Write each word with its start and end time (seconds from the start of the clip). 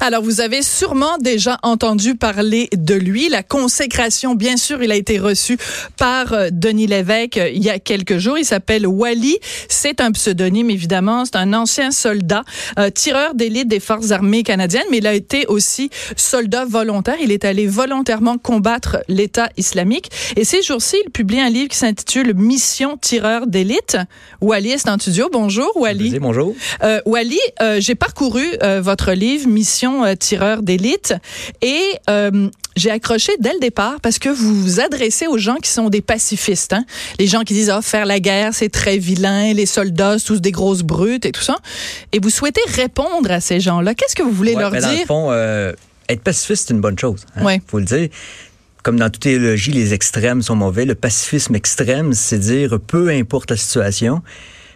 Alors, 0.00 0.22
vous 0.22 0.40
avez 0.40 0.62
sûrement 0.62 1.16
déjà 1.18 1.58
entendu 1.62 2.14
parler 2.16 2.68
de 2.76 2.94
lui. 2.94 3.28
La 3.28 3.42
consécration, 3.42 4.34
bien 4.34 4.56
sûr, 4.56 4.82
il 4.82 4.92
a 4.92 4.96
été 4.96 5.18
reçu 5.18 5.58
par 5.96 6.32
euh, 6.32 6.48
Denis 6.52 6.86
Lévesque 6.86 7.38
euh, 7.38 7.48
il 7.48 7.62
y 7.62 7.70
a 7.70 7.78
quelques 7.78 8.18
jours. 8.18 8.38
Il 8.38 8.44
s'appelle 8.44 8.86
Wally. 8.86 9.38
C'est 9.68 10.00
un 10.00 10.12
pseudonyme, 10.12 10.70
évidemment. 10.70 11.24
C'est 11.24 11.36
un 11.36 11.52
ancien 11.54 11.90
soldat, 11.90 12.44
euh, 12.78 12.90
tireur 12.90 13.34
d'élite 13.34 13.68
des 13.68 13.80
forces 13.80 14.10
armées 14.10 14.42
canadiennes, 14.42 14.86
mais 14.90 14.98
il 14.98 15.06
a 15.06 15.14
été 15.14 15.46
aussi 15.46 15.90
soldat 16.16 16.64
volontaire. 16.64 17.16
Il 17.22 17.32
est 17.32 17.44
allé 17.44 17.66
volontairement 17.66 18.38
combattre 18.38 18.98
l'État 19.08 19.48
islamique. 19.56 20.10
Et 20.36 20.44
ces 20.44 20.62
jours-ci, 20.62 20.96
il 21.04 21.10
publie 21.10 21.40
un 21.40 21.48
livre 21.48 21.68
qui 21.68 21.78
s'intitule 21.78 22.34
Mission 22.34 22.96
tireur 22.96 23.46
d'élite. 23.46 23.96
Wally 24.40 24.70
est 24.70 24.88
en 24.88 24.98
studio. 24.98 25.28
Bonjour, 25.32 25.70
Wally. 25.76 26.18
Bonjour. 26.18 26.54
Euh, 26.82 27.00
Wally, 27.06 27.38
euh, 27.62 27.80
j'ai 27.80 27.94
parcouru 27.94 28.44
votre 28.80 29.12
livre 29.12 29.48
Mission 29.48 29.85
euh, 30.04 30.14
tireur 30.14 30.62
d'élite. 30.62 31.14
Et 31.62 31.80
euh, 32.10 32.48
j'ai 32.76 32.90
accroché 32.90 33.32
dès 33.40 33.52
le 33.52 33.58
départ 33.58 34.00
parce 34.00 34.18
que 34.18 34.28
vous 34.28 34.54
vous 34.54 34.80
adressez 34.80 35.26
aux 35.26 35.38
gens 35.38 35.56
qui 35.56 35.70
sont 35.70 35.88
des 35.88 36.00
pacifistes. 36.00 36.72
Hein? 36.72 36.84
Les 37.18 37.26
gens 37.26 37.42
qui 37.42 37.54
disent, 37.54 37.70
ah, 37.70 37.82
faire 37.82 38.06
la 38.06 38.20
guerre, 38.20 38.54
c'est 38.54 38.68
très 38.68 38.98
vilain, 38.98 39.52
les 39.52 39.66
soldats, 39.66 40.16
tous 40.24 40.40
des 40.40 40.52
grosses 40.52 40.82
brutes 40.82 41.26
et 41.26 41.32
tout 41.32 41.42
ça. 41.42 41.56
Et 42.12 42.18
vous 42.20 42.30
souhaitez 42.30 42.60
répondre 42.74 43.30
à 43.30 43.40
ces 43.40 43.60
gens-là. 43.60 43.94
Qu'est-ce 43.94 44.14
que 44.14 44.22
vous 44.22 44.32
voulez 44.32 44.54
leur 44.54 44.70
mais 44.70 44.80
dire? 44.80 44.88
Dans 44.88 44.98
le 44.98 45.06
fond, 45.06 45.28
euh, 45.30 45.72
être 46.08 46.22
pacifiste, 46.22 46.68
c'est 46.68 46.74
une 46.74 46.80
bonne 46.80 46.98
chose. 46.98 47.24
Hein? 47.36 47.44
Ouais. 47.44 47.60
faut 47.66 47.78
le 47.78 47.84
dire. 47.84 48.08
Comme 48.82 48.98
dans 49.00 49.10
toute 49.10 49.22
théologie, 49.22 49.72
les 49.72 49.94
extrêmes 49.94 50.42
sont 50.42 50.54
mauvais. 50.54 50.84
Le 50.84 50.94
pacifisme 50.94 51.56
extrême, 51.56 52.12
c'est 52.12 52.38
dire 52.38 52.78
peu 52.86 53.08
importe 53.08 53.50
la 53.50 53.56
situation, 53.56 54.22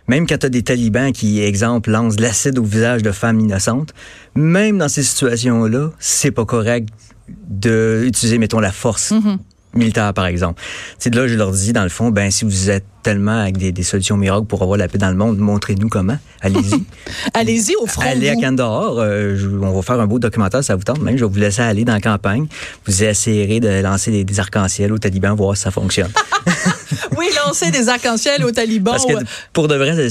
même 0.09 0.27
quand 0.27 0.39
tu 0.39 0.47
as 0.47 0.51
des 0.51 0.63
talibans 0.63 1.13
qui, 1.13 1.41
exemple, 1.41 1.91
lancent 1.91 2.17
de 2.17 2.23
l'acide 2.23 2.59
au 2.59 2.65
visage 2.65 3.03
de 3.03 3.13
femmes 3.13 3.41
innocentes, 3.41 3.95
même 4.35 4.79
dans 4.79 4.89
ces 4.89 5.03
situations-là, 5.03 5.91
c'est 5.99 6.31
pas 6.31 6.45
correct 6.45 6.89
d'utiliser, 7.29 8.39
mettons, 8.39 8.61
la 8.61 8.73
force. 8.73 9.13
Mm-hmm. 9.13 9.39
militaire, 9.75 10.13
par 10.15 10.27
exemple. 10.27 10.61
C'est 10.99 11.11
de 11.11 11.21
là, 11.21 11.29
je 11.29 11.37
leur 11.37 11.53
dis, 11.53 11.73
dans 11.73 11.85
le 11.85 11.89
fond, 11.89 12.11
ben, 12.11 12.31
si 12.31 12.45
vous 12.45 12.71
êtes 12.71 12.85
tellement 13.03 13.41
avec 13.41 13.57
des, 13.59 13.73
des, 13.73 13.83
solutions 13.83 14.17
miracles 14.17 14.47
pour 14.47 14.63
avoir 14.63 14.79
la 14.79 14.89
paix 14.89 14.99
dans 14.99 15.11
le 15.11 15.17
monde. 15.17 15.39
Montrez-nous 15.39 15.89
comment. 15.89 16.19
Allez-y. 16.41 16.85
Allez-y 17.35 17.75
au 17.77 17.87
front. 17.87 18.03
Allez 18.03 18.29
à 18.29 18.37
Kandahar. 18.37 18.99
Euh, 18.99 19.37
on 19.63 19.73
va 19.73 19.83
faire 19.83 20.01
un 20.01 20.07
beau 20.07 20.19
documentaire, 20.19 20.63
ça 20.63 20.77
vous 20.77 20.83
tente. 20.83 21.01
Même, 21.01 21.17
je 21.17 21.25
vais 21.25 21.31
vous 21.31 21.39
laisser 21.39 21.63
aller 21.63 21.85
dans 21.85 21.95
la 21.95 22.01
campagne. 22.01 22.47
Vous 22.87 23.03
essayerez 23.03 23.61
de 23.61 23.81
lancer 23.83 24.11
des, 24.11 24.25
des 24.25 24.41
arcs-en-ciel 24.41 24.93
aux 24.93 24.99
talibans, 24.99 25.35
voir 25.35 25.57
si 25.57 25.63
ça 25.63 25.71
fonctionne. 25.71 26.11
oui, 27.19 27.27
lancer 27.47 27.71
des 27.71 27.89
arcs-en-ciel 27.89 28.45
aux 28.45 28.51
talibans. 28.51 28.95
Parce 28.95 29.07
que 29.07 29.25
pour 29.53 29.69
de 29.69 29.75
vrai, 29.75 30.09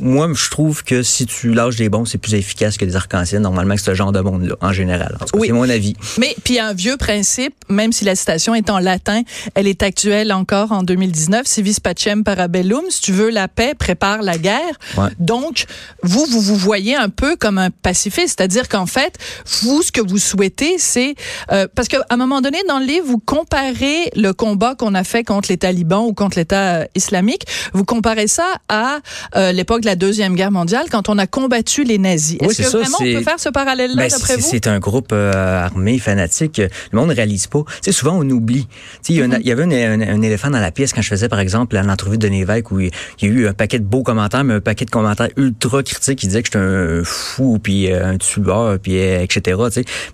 moi, 0.00 0.28
je 0.34 0.50
trouve 0.50 0.82
que 0.84 1.02
si 1.02 1.26
tu 1.26 1.52
lâches 1.52 1.76
des 1.76 1.88
bombes, 1.88 2.06
c'est 2.06 2.18
plus 2.18 2.34
efficace 2.34 2.76
que 2.76 2.84
des 2.84 2.96
arcs-en-ciel. 2.96 3.42
Normalement, 3.42 3.76
c'est 3.76 3.84
ce 3.84 3.94
genre 3.94 4.12
de 4.12 4.20
monde-là, 4.20 4.56
en 4.60 4.72
général. 4.72 5.16
En 5.20 5.38
oui. 5.38 5.48
C'est 5.48 5.52
mon 5.52 5.68
avis. 5.68 5.94
Mais, 6.18 6.34
puis 6.44 6.58
un 6.58 6.72
vieux 6.72 6.96
principe, 6.96 7.54
même 7.68 7.92
si 7.92 8.04
la 8.04 8.16
citation 8.16 8.54
est 8.54 8.70
en 8.70 8.78
latin, 8.78 9.22
elle 9.54 9.66
est 9.66 9.82
actuelle 9.82 10.32
encore 10.32 10.72
en 10.72 10.82
2019. 10.82 11.46
Civis 11.46 11.78
pacem 11.80 12.23
parabellum, 12.24 12.82
si 12.88 13.00
tu 13.00 13.12
veux 13.12 13.30
la 13.30 13.48
paix, 13.48 13.74
prépare 13.78 14.22
la 14.22 14.38
guerre. 14.38 14.78
Ouais. 14.96 15.08
Donc, 15.18 15.66
vous, 16.02 16.24
vous 16.26 16.40
vous 16.40 16.56
voyez 16.56 16.96
un 16.96 17.08
peu 17.08 17.36
comme 17.36 17.58
un 17.58 17.70
pacifiste, 17.70 18.38
c'est-à-dire 18.38 18.68
qu'en 18.68 18.86
fait, 18.86 19.16
vous, 19.62 19.82
ce 19.82 19.92
que 19.92 20.00
vous 20.00 20.18
souhaitez, 20.18 20.76
c'est 20.78 21.14
euh, 21.52 21.66
parce 21.74 21.88
qu'à 21.88 22.04
un 22.10 22.16
moment 22.16 22.40
donné 22.40 22.58
dans 22.68 22.78
le 22.78 22.86
livre, 22.86 23.06
vous 23.06 23.18
comparez 23.18 24.10
le 24.16 24.32
combat 24.32 24.74
qu'on 24.74 24.94
a 24.94 25.04
fait 25.04 25.24
contre 25.24 25.50
les 25.50 25.58
talibans 25.58 26.04
ou 26.04 26.14
contre 26.14 26.38
l'État 26.38 26.76
euh, 26.76 26.84
islamique, 26.94 27.44
vous 27.72 27.84
comparez 27.84 28.26
ça 28.26 28.46
à 28.68 28.98
euh, 29.36 29.52
l'époque 29.52 29.82
de 29.82 29.86
la 29.86 29.96
deuxième 29.96 30.34
guerre 30.34 30.50
mondiale 30.52 30.86
quand 30.90 31.08
on 31.08 31.18
a 31.18 31.26
combattu 31.26 31.84
les 31.84 31.98
nazis. 31.98 32.38
Oui, 32.40 32.48
Est-ce 32.48 32.58
que 32.58 32.64
ça, 32.64 32.78
vraiment 32.78 32.98
on 33.00 33.04
peut 33.18 33.22
faire 33.22 33.40
ce 33.40 33.48
parallèle-là 33.48 34.02
ben, 34.04 34.08
d'après 34.08 34.36
vous? 34.36 34.48
C'est 34.48 34.66
un 34.66 34.78
groupe 34.78 35.12
euh, 35.12 35.64
armé 35.64 35.98
fanatique. 35.98 36.58
Le 36.58 36.98
monde 36.98 37.08
ne 37.08 37.14
réalise 37.14 37.46
pas. 37.46 37.64
Sais, 37.82 37.92
souvent 37.92 38.16
on 38.16 38.28
oublie. 38.30 38.68
Sais, 39.02 39.12
il, 39.12 39.24
Mm-hmm. 39.24 39.42
y, 39.42 39.52
avait 39.52 39.62
un, 39.62 39.70
un, 39.70 40.00
un, 40.00 40.22
éléphant 40.22 40.50
dans 40.50 40.60
la 40.60 40.70
pièce 40.70 40.92
quand 40.92 41.02
je 41.02 41.08
faisais 41.08 41.28
par 41.28 41.40
exemple 41.40 41.76
l'entrevue 41.78 42.13
de 42.16 42.28
Lévesque 42.28 42.70
où 42.70 42.80
il, 42.80 42.90
il 43.20 43.28
y 43.28 43.32
a 43.32 43.34
eu 43.34 43.48
un 43.48 43.52
paquet 43.52 43.78
de 43.78 43.84
beaux 43.84 44.02
commentaires, 44.02 44.44
mais 44.44 44.54
un 44.54 44.60
paquet 44.60 44.84
de 44.84 44.90
commentaires 44.90 45.28
ultra 45.36 45.82
critiques 45.82 46.18
qui 46.18 46.26
disaient 46.26 46.42
que 46.42 46.48
j'étais 46.48 46.58
un 46.58 47.02
fou, 47.04 47.58
puis 47.62 47.90
euh, 47.90 48.12
un 48.12 48.18
tueur, 48.18 48.78
puis 48.78 48.98
euh, 48.98 49.22
etc. 49.22 49.60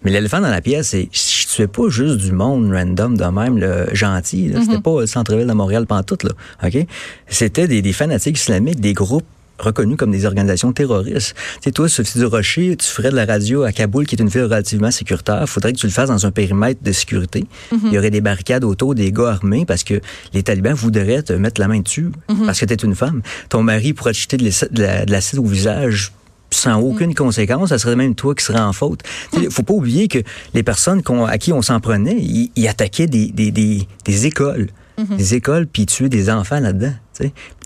Mais 0.05 0.11
l'éléphant 0.11 0.41
dans 0.41 0.51
la 0.51 0.61
pièce, 0.61 0.89
c'est 0.89 1.09
je 1.13 1.47
tuais 1.49 1.67
pas 1.67 1.89
juste 1.89 2.17
du 2.19 2.33
monde 2.33 2.73
random 2.73 3.17
de 3.17 3.25
même, 3.25 3.59
le 3.59 3.87
gentil. 3.93 4.53
C'était 4.61 4.81
pas 4.81 5.01
le 5.01 5.07
centre-ville 5.07 5.47
de 5.47 5.53
Montréal 5.53 5.87
pantoute 5.87 6.25
là. 6.25 6.31
Ok? 6.65 6.87
C'était 7.29 7.69
des, 7.69 7.83
des 7.83 7.93
fanatiques 7.93 8.39
islamiques, 8.39 8.81
des 8.81 8.93
groupes 8.93 9.27
reconnus 9.61 9.97
comme 9.97 10.11
des 10.11 10.27
organisations 10.27 10.73
terroristes. 10.73 11.35
Tu 11.37 11.65
sais, 11.65 11.73
toi, 11.73 11.89
Sophie 11.89 12.19
du 12.19 12.27
Rocher, 12.27 12.77
tu 12.77 12.87
ferais 12.87 13.11
de 13.11 13.17
la 13.17 13.27
radio 13.27 13.63
à 13.63 13.73
Kaboul, 13.73 14.07
qui 14.07 14.15
est 14.17 14.21
une 14.21 14.29
ville 14.29 14.45
relativement 14.45 14.91
sécuritaire. 14.91 15.49
faudrait 15.49 15.73
que 15.73 15.79
tu 15.79 15.87
le 15.87 15.93
fasses 15.93 16.09
dans 16.09 16.27
un 16.27 16.31
périmètre 16.31 16.83
de 16.83 16.93
sécurité. 16.93 17.41
Mm 17.41 17.77
-hmm. 17.77 17.81
Il 17.87 17.93
y 17.95 17.99
aurait 17.99 18.11
des 18.11 18.21
barricades 18.21 18.65
autour 18.65 18.95
des 18.95 19.11
gars 19.13 19.31
armés 19.39 19.65
parce 19.67 19.85
que 19.85 20.01
les 20.35 20.43
talibans 20.43 20.75
voudraient 20.75 21.23
te 21.23 21.35
mettre 21.45 21.61
la 21.61 21.69
main 21.69 21.81
dessus 21.81 22.11
mm 22.11 22.35
-hmm. 22.35 22.47
parce 22.47 22.59
que 22.61 22.67
tu 22.67 22.75
es 22.75 22.83
une 22.91 22.95
femme. 22.95 23.21
Ton 23.53 23.63
mari 23.63 23.93
pourrait 23.97 24.15
te 24.15 24.21
jeter 24.25 24.37
de 24.37 25.11
l'acide 25.13 25.39
au 25.39 25.51
visage 25.59 26.13
sans 26.51 26.81
aucune 26.81 27.11
mmh. 27.11 27.15
conséquence, 27.15 27.69
ça 27.71 27.79
serait 27.79 27.97
même 27.97 28.15
toi 28.15 28.35
qui 28.35 28.45
serais 28.45 28.61
en 28.61 28.73
faute. 28.73 29.01
Il 29.35 29.41
mmh. 29.41 29.51
faut 29.51 29.63
pas 29.63 29.75
oublier 29.75 30.09
que 30.09 30.19
les 30.55 30.63
personnes 30.63 31.03
qu 31.03 31.13
à 31.35 31.39
qui 31.39 31.53
on 31.53 31.63
s'en 31.63 31.81
prenait, 31.81 32.17
ils, 32.19 32.51
ils 32.57 32.69
attaquaient 32.69 33.07
des, 33.07 33.29
des, 33.31 33.51
des, 33.51 33.87
des 34.05 34.27
écoles. 34.27 34.69
Mmh. 34.99 35.17
Des 35.17 35.35
écoles, 35.35 35.67
puis 35.67 35.87
tuaient 35.87 36.09
des 36.09 36.29
enfants 36.29 36.61
là-dedans 36.61 36.93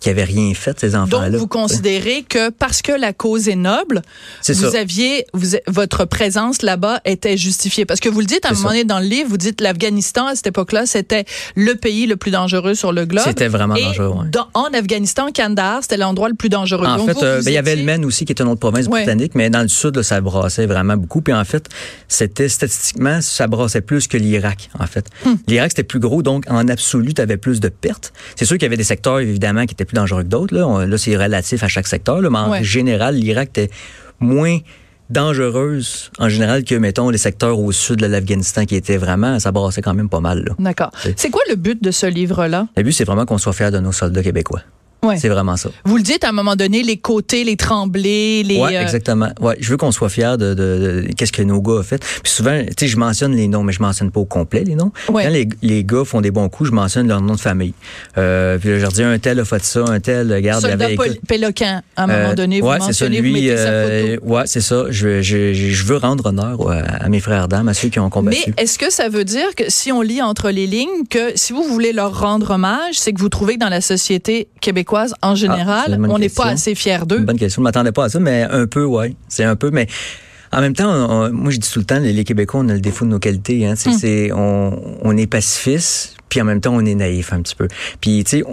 qui 0.01 0.09
n'avaient 0.11 0.25
rien 0.25 0.53
fait, 0.55 0.79
ces 0.79 0.95
enfants-là. 0.97 1.31
Donc, 1.31 1.41
vous 1.41 1.47
considérez 1.47 2.23
que 2.29 2.51
parce 2.51 2.83
que 2.83 2.93
la 2.93 3.13
cause 3.13 3.49
est 3.49 3.57
noble, 3.57 4.03
est 4.49 4.53
vous 4.53 4.71
ça. 4.71 4.81
aviez, 4.81 5.25
vous, 5.33 5.57
votre 5.67 6.05
présence 6.05 6.63
là-bas 6.63 7.01
était 7.05 7.37
justifiée. 7.37 7.85
Parce 7.87 8.01
que 8.01 8.09
vous 8.09 8.21
le 8.21 8.27
dites 8.27 8.45
à 8.45 8.51
un 8.51 8.53
moment 8.53 8.69
donné 8.71 8.85
dans 8.85 8.99
le 9.01 9.07
livre, 9.07 9.29
vous 9.31 9.37
dites 9.39 9.61
l'Afghanistan, 9.61 10.27
à 10.27 10.35
cette 10.35 10.47
époque-là, 10.49 10.87
c'était 10.87 11.25
le 11.57 11.75
pays 11.75 12.07
le 12.07 12.17
plus 12.17 12.31
dangereux 12.31 12.75
sur 12.75 12.93
le 12.93 13.07
globe. 13.07 13.25
C'était 13.25 13.49
vraiment 13.49 13.77
Et 13.77 13.83
dangereux, 13.83 14.09
ouais. 14.09 14.29
dans, 14.31 14.49
en 14.55 14.67
Afghanistan, 14.75 15.29
Kandahar, 15.35 15.83
c'était 15.83 15.97
l'endroit 15.97 16.29
le 16.29 16.35
plus 16.35 16.49
dangereux. 16.49 16.87
En 16.87 16.97
Donc, 16.97 17.09
fait, 17.09 17.23
euh, 17.23 17.43
ben, 17.43 17.51
il 17.51 17.55
y 17.55 17.59
avait 17.59 17.77
le 17.77 17.85
Maine 17.85 18.05
aussi, 18.05 18.25
qui 18.25 18.33
est 18.33 18.41
une 18.41 18.49
autre 18.49 18.61
province 18.61 18.87
Ouais. 18.87 19.01
britannique, 19.05 19.33
mais 19.35 19.49
dans 19.51 19.63
le 19.63 19.69
sud, 19.69 19.97
là, 19.97 20.03
ça 20.03 20.21
brassait 20.21 20.67
vraiment 20.67 20.97
beaucoup. 20.97 21.21
Puis 21.23 21.33
en 21.33 21.45
fait, 21.45 21.69
c'était 22.09 22.49
statistiquement, 22.49 23.21
ça 23.23 23.47
brassait 23.47 23.81
plus 23.81 24.07
que 24.09 24.17
l'Irak, 24.17 24.71
en 24.79 24.87
fait. 24.87 25.07
Hmm. 25.25 25.35
L'Irak, 25.47 25.71
c'était 25.71 25.83
plus 25.85 26.01
gros, 26.01 26.23
donc 26.23 26.45
en 26.51 26.69
absolu, 26.69 27.15
tu 27.15 27.23
avais 27.23 27.37
plus 27.37 27.61
de 27.61 27.69
pertes. 27.69 28.13
C'est 28.37 28.45
sûr 28.45 28.57
qu'il 28.57 28.65
y 28.65 28.67
avait 28.67 28.77
des 28.77 28.85
secteurs, 28.85 29.21
évidemment, 29.21 29.44
qui 29.67 29.75
étaient 29.75 29.85
plus 29.85 29.95
dangereux 29.97 30.23
que 30.23 30.29
d'autres. 30.29 30.55
Là, 30.55 30.87
là 30.87 30.99
c'est 30.99 31.17
relatif 31.17 31.63
à 31.63 31.69
chaque 31.69 31.87
secteur, 31.87 32.21
là, 32.21 32.31
mais 32.31 32.39
en 32.39 32.51
Ouais. 32.51 32.65
général, 32.65 33.15
l'Irak 33.17 33.49
était 33.51 33.71
moins 34.21 34.59
dangereuse 35.11 36.11
en 36.19 36.29
général 36.29 36.65
que, 36.65 36.75
mettons, 36.75 37.11
les 37.11 37.19
secteurs 37.19 37.59
au 37.59 37.73
sud 37.73 37.97
de 38.01 38.07
l'Afghanistan 38.07 38.65
qui 38.65 38.75
étaient 38.77 38.97
vraiment, 38.97 39.39
ça 39.39 39.53
brassait 39.53 39.83
quand 39.83 39.95
même 39.95 40.09
pas 40.09 40.21
mal. 40.21 40.55
D'accord. 40.59 40.91
C'est 41.17 41.31
quoi 41.31 41.43
le 41.49 41.57
but 41.57 41.83
de 41.83 41.91
ce 41.91 42.07
livre-là? 42.07 42.69
Le 42.77 42.83
but, 42.83 42.93
c'est 42.93 43.05
vraiment 43.05 43.27
qu'on 43.27 43.39
soit 43.39 43.53
fiers 43.53 43.71
de 43.71 43.79
nos 43.79 43.93
soldats 43.93 44.23
québécois. 44.23 44.61
Ouais. 45.05 45.17
C'est 45.19 45.29
vraiment 45.29 45.57
ça. 45.57 45.71
Vous 45.85 45.97
le 45.97 46.03
dites 46.03 46.25
à 46.25 46.31
un 46.31 46.33
moment 46.33 46.57
donné, 46.57 46.83
les 46.83 46.97
côtés, 46.97 47.45
les 47.45 47.57
tremblés, 47.57 48.43
les. 48.43 48.59
Oui, 48.61 48.75
euh, 48.75 48.83
exactement. 48.83 49.29
Ouais, 49.41 49.57
je 49.61 49.71
veux 49.71 49.77
qu'on 49.77 49.93
soit 49.93 50.09
fiers 50.09 50.37
de, 50.39 50.55
de, 50.55 50.55
de 50.55 51.09
qu'est-ce 51.17 51.33
que 51.33 51.43
nos 51.43 51.61
gars 51.61 51.75
ont 51.75 51.83
fait. 51.83 51.99
Puis 52.23 52.33
souvent, 52.33 52.59
tu 52.65 52.73
sais, 52.79 52.89
je 52.89 52.97
mentionne 52.97 53.35
les 53.37 53.49
noms, 53.49 53.63
mais 53.63 53.73
je 53.73 53.81
mentionne 53.83 54.11
pas 54.11 54.21
au 54.21 54.25
complet 54.25 54.65
les 54.65 54.75
noms. 54.75 54.93
Ouais. 55.09 55.25
Quand 55.25 55.31
les, 55.31 55.49
les 55.63 55.85
gars 55.85 56.05
font 56.05 56.21
des 56.21 56.31
bons 56.31 56.49
coups, 56.49 56.71
je 56.71 56.75
mentionne 56.75 57.07
leur 57.09 57.21
nom 57.21 57.35
de 57.35 57.41
famille. 57.41 57.75
Euh, 58.19 58.59
puis 58.59 58.71
là, 58.71 58.77
je 58.79 58.83
leur 58.83 58.93
dis 58.93 59.03
un 59.03 59.19
tel 59.19 59.41
a 59.41 59.45
fait 59.45 59.63
ça, 59.65 59.85
un 59.89 60.01
tel, 60.01 60.29
Soldat 60.61 60.85
avait 60.85 60.95
Pol- 60.95 61.17
Péloquin, 61.29 61.83
à 61.97 62.05
un 62.05 62.07
moment 62.07 62.31
euh, 62.31 62.35
donné, 62.35 62.61
vous 62.61 62.69
ouais, 62.69 62.77
c'est 62.81 62.93
ça, 62.93 63.05
mentionnez, 63.05 63.17
vous 63.19 63.23
lui, 63.25 63.33
mettez 63.33 63.57
sa 63.57 63.89
photo. 64.17 64.27
ouais, 64.35 64.43
c'est 64.47 64.61
ça. 64.61 64.85
Je, 64.91 65.21
je, 65.23 65.53
je, 65.53 65.71
je 65.71 65.85
veux 65.85 65.97
rendre 65.97 66.27
honneur 66.27 66.59
à 66.71 67.09
mes 67.09 67.21
frères 67.21 67.49
d'âme, 67.49 67.69
à 67.69 67.75
ceux 67.75 67.89
qui 67.89 67.99
ont 68.01 68.11
combattu. 68.11 68.39
Mais 68.57 68.63
est-ce 68.63 68.79
que 68.79 68.91
ça 68.91 69.09
veut 69.09 69.25
dire 69.25 69.55
que 69.57 69.65
si 69.69 69.93
on 69.93 70.01
lit 70.03 70.23
entre 70.23 70.51
les 70.51 70.67
lignes, 70.67 71.07
que 71.11 71.33
si 71.35 71.53
vous 71.53 71.63
voulez 71.65 71.93
leur 71.93 72.19
rendre 72.21 72.51
hommage, 72.53 72.95
c'est 72.95 73.13
que 73.13 73.21
vous 73.21 73.29
trouvez 73.29 73.55
que 73.55 73.61
dans 73.61 73.69
la 73.69 73.81
société 73.81 74.49
québécoise 74.61 74.94
en 75.23 75.33
Ah, 75.33 75.35
général, 75.35 75.99
on 76.09 76.19
n'est 76.19 76.29
pas 76.29 76.47
assez 76.47 76.75
fiers 76.75 77.07
d'eux? 77.07 77.19
bonne 77.21 77.39
question. 77.39 77.61
Je 77.61 77.65
m'attendais 77.65 77.93
pas 77.93 78.05
à 78.05 78.09
ça, 78.09 78.21
mais 78.21 78.43
un 78.49 78.67
peu, 78.67 78.85
ouais. 78.85 79.15
C'est 79.29 79.45
un 79.45 79.57
peu, 79.57 79.71
mais 79.71 79.87
en 80.53 80.61
même 80.61 80.75
temps, 80.75 80.89
on- 80.91 81.27
on- 81.27 81.33
moi, 81.33 81.51
je 81.51 81.59
dis 81.59 81.71
tout 81.71 81.81
le 81.81 81.85
temps, 81.85 81.99
les, 81.99 82.13
les 82.13 82.25
Québécois, 82.25 82.61
on 82.65 82.69
a 82.69 82.75
le 82.75 82.81
défaut 82.81 83.05
de 83.05 83.11
nos 83.11 83.19
qualités. 83.19 83.67
Hein. 83.67 83.75
Hmm. 83.75 84.33
on, 84.37 84.79
on 85.03 85.17
est 85.17 85.27
pacifiste, 85.27 86.17
puis 86.29 86.41
en 86.41 86.45
même 86.45 86.61
temps, 86.61 86.75
on 86.75 86.85
est 86.85 86.95
naïf 86.95 87.33
un 87.33 87.41
petit 87.43 87.55
peu. 87.57 87.69
Puis, 88.01 88.23
tu 88.25 88.39
sais, 88.39 88.45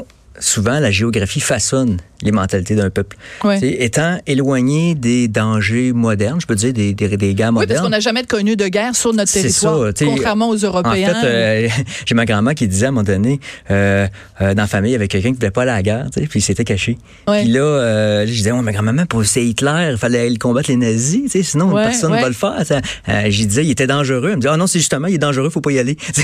souvent, 0.41 0.79
la 0.79 0.91
géographie 0.91 1.39
façonne 1.39 1.97
les 2.23 2.31
mentalités 2.31 2.75
d'un 2.75 2.89
peuple. 2.91 3.17
Ouais. 3.43 3.59
Étant 3.63 4.19
éloigné 4.27 4.93
des 4.93 5.27
dangers 5.27 5.91
modernes, 5.91 6.39
je 6.39 6.45
peux 6.45 6.53
dire 6.53 6.71
des, 6.71 6.93
des, 6.93 7.17
des 7.17 7.33
guerres 7.33 7.49
Oui, 7.49 7.55
parce 7.55 7.67
modernes. 7.67 7.83
qu'on 7.85 7.89
n'a 7.89 7.99
jamais 7.99 8.23
connu 8.25 8.55
de 8.55 8.67
guerre 8.67 8.95
sur 8.95 9.11
notre 9.13 9.31
territoire, 9.31 9.91
ça, 9.95 10.05
contrairement 10.05 10.49
aux 10.49 10.63
En 10.63 10.67
Européens. 10.67 11.15
fait, 11.15 11.27
euh, 11.27 11.67
j'ai 12.05 12.13
ma 12.13 12.25
grand-mère 12.25 12.53
qui 12.53 12.67
disait 12.67 12.85
à 12.85 12.89
un 12.89 12.91
moment 12.91 13.03
donné, 13.03 13.39
euh, 13.71 14.07
euh, 14.41 14.53
dans 14.53 14.63
la 14.63 14.67
famille, 14.67 14.91
il 14.91 14.93
y 14.93 14.95
avait 14.97 15.07
quelqu'un 15.07 15.29
qui 15.29 15.33
ne 15.33 15.38
voulait 15.38 15.51
pas 15.51 15.63
aller 15.63 15.71
à 15.71 15.75
la 15.75 15.83
guerre, 15.83 16.05
puis 16.13 16.39
il 16.39 16.41
s'était 16.44 16.63
caché. 16.63 16.97
Ouais. 17.27 17.41
Puis 17.41 17.51
là, 17.51 18.25
je 18.25 18.31
disais, 18.31 18.51
oh, 18.51 18.61
mais 18.61 18.73
grand-maman, 18.73 19.05
pour 19.07 19.25
c'est 19.25 19.44
Hitler, 19.44 19.89
il 19.91 19.97
fallait 19.97 20.19
aller 20.27 20.37
combattre 20.37 20.69
les 20.69 20.77
nazis, 20.77 21.31
sinon 21.41 21.71
Ouais, 21.73 21.85
personne 21.85 22.11
ne 22.11 22.17
ouais. 22.17 22.21
va 22.21 22.27
le 22.27 22.35
faire. 22.35 23.31
J'y 23.31 23.47
disais, 23.47 23.65
il 23.65 23.71
était 23.71 23.87
dangereux. 23.87 24.29
Elle 24.29 24.35
me 24.35 24.41
dit, 24.41 24.47
oh 24.51 24.57
non, 24.57 24.67
c'est 24.67 24.79
justement, 24.79 25.07
il 25.07 25.15
est 25.15 25.19
dangereux, 25.19 25.49
faut 25.49 25.61
pas 25.61 25.71
y 25.71 25.79
aller. 25.79 25.97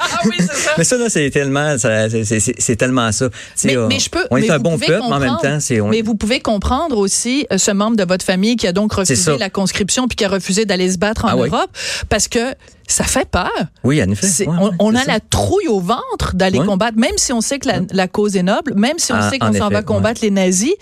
ah 0.00 0.18
oui, 0.24 0.36
ça. 0.38 0.70
mais 0.78 0.84
ça, 0.84 0.96
là, 0.96 1.08
c'est 1.08 1.28
tellement, 1.30 1.76
c'est 1.78 2.76
tellement 2.76 3.12
ça. 3.12 3.21
Mais, 3.64 3.76
euh, 3.76 3.86
mais 3.88 3.98
je 3.98 4.10
peux. 4.10 4.24
on 4.30 4.36
mais 4.36 4.46
est 4.46 4.50
un 4.50 4.58
bon 4.58 4.78
peuple, 4.78 4.92
mais 5.08 5.14
en 5.14 5.18
même 5.18 5.36
temps, 5.42 5.58
c'est. 5.60 5.80
on- 5.80 5.88
Mais 5.88 6.02
vous 6.02 6.14
pouvez 6.14 6.40
comprendre 6.40 6.96
aussi 6.98 7.46
euh, 7.52 7.58
ce 7.58 7.70
membre 7.70 7.96
de 7.96 8.04
votre 8.04 8.24
famille 8.24 8.56
qui 8.56 8.66
a 8.66 8.72
donc 8.72 8.92
refusé 8.92 9.36
la 9.38 9.50
conscription 9.50 10.08
puis 10.08 10.16
qui 10.16 10.24
a 10.24 10.28
refusé 10.28 10.64
d'aller 10.64 10.90
se 10.90 10.98
battre 10.98 11.24
en 11.24 11.28
Ah 11.28 11.36
oui. 11.36 11.48
Europe 11.48 11.70
parce 12.08 12.28
que 12.28 12.54
ça 12.88 13.04
fait 13.04 13.28
peur. 13.30 13.50
Oui, 13.84 14.02
en 14.02 14.10
effet. 14.10 14.46
Ouais, 14.46 14.56
on 14.78 14.94
a 14.94 15.00
ça. 15.04 15.12
la 15.12 15.20
trouille 15.20 15.68
au 15.68 15.80
ventre 15.80 16.34
d'aller 16.34 16.58
Ouais. 16.58 16.66
combattre, 16.66 16.98
même 16.98 17.16
si 17.16 17.32
on 17.32 17.40
sait 17.40 17.58
que 17.58 17.68
la, 17.68 17.80
la 17.90 18.06
cause 18.08 18.36
est 18.36 18.42
noble, 18.42 18.74
même 18.74 18.98
si 18.98 19.12
on 19.12 19.16
Ah, 19.18 19.30
sait 19.30 19.38
qu'on 19.38 19.46
en 19.48 19.52
s'en 19.54 19.68
va 19.70 19.82
combattre 19.82 20.20
les 20.22 20.30
nazis. 20.30 20.74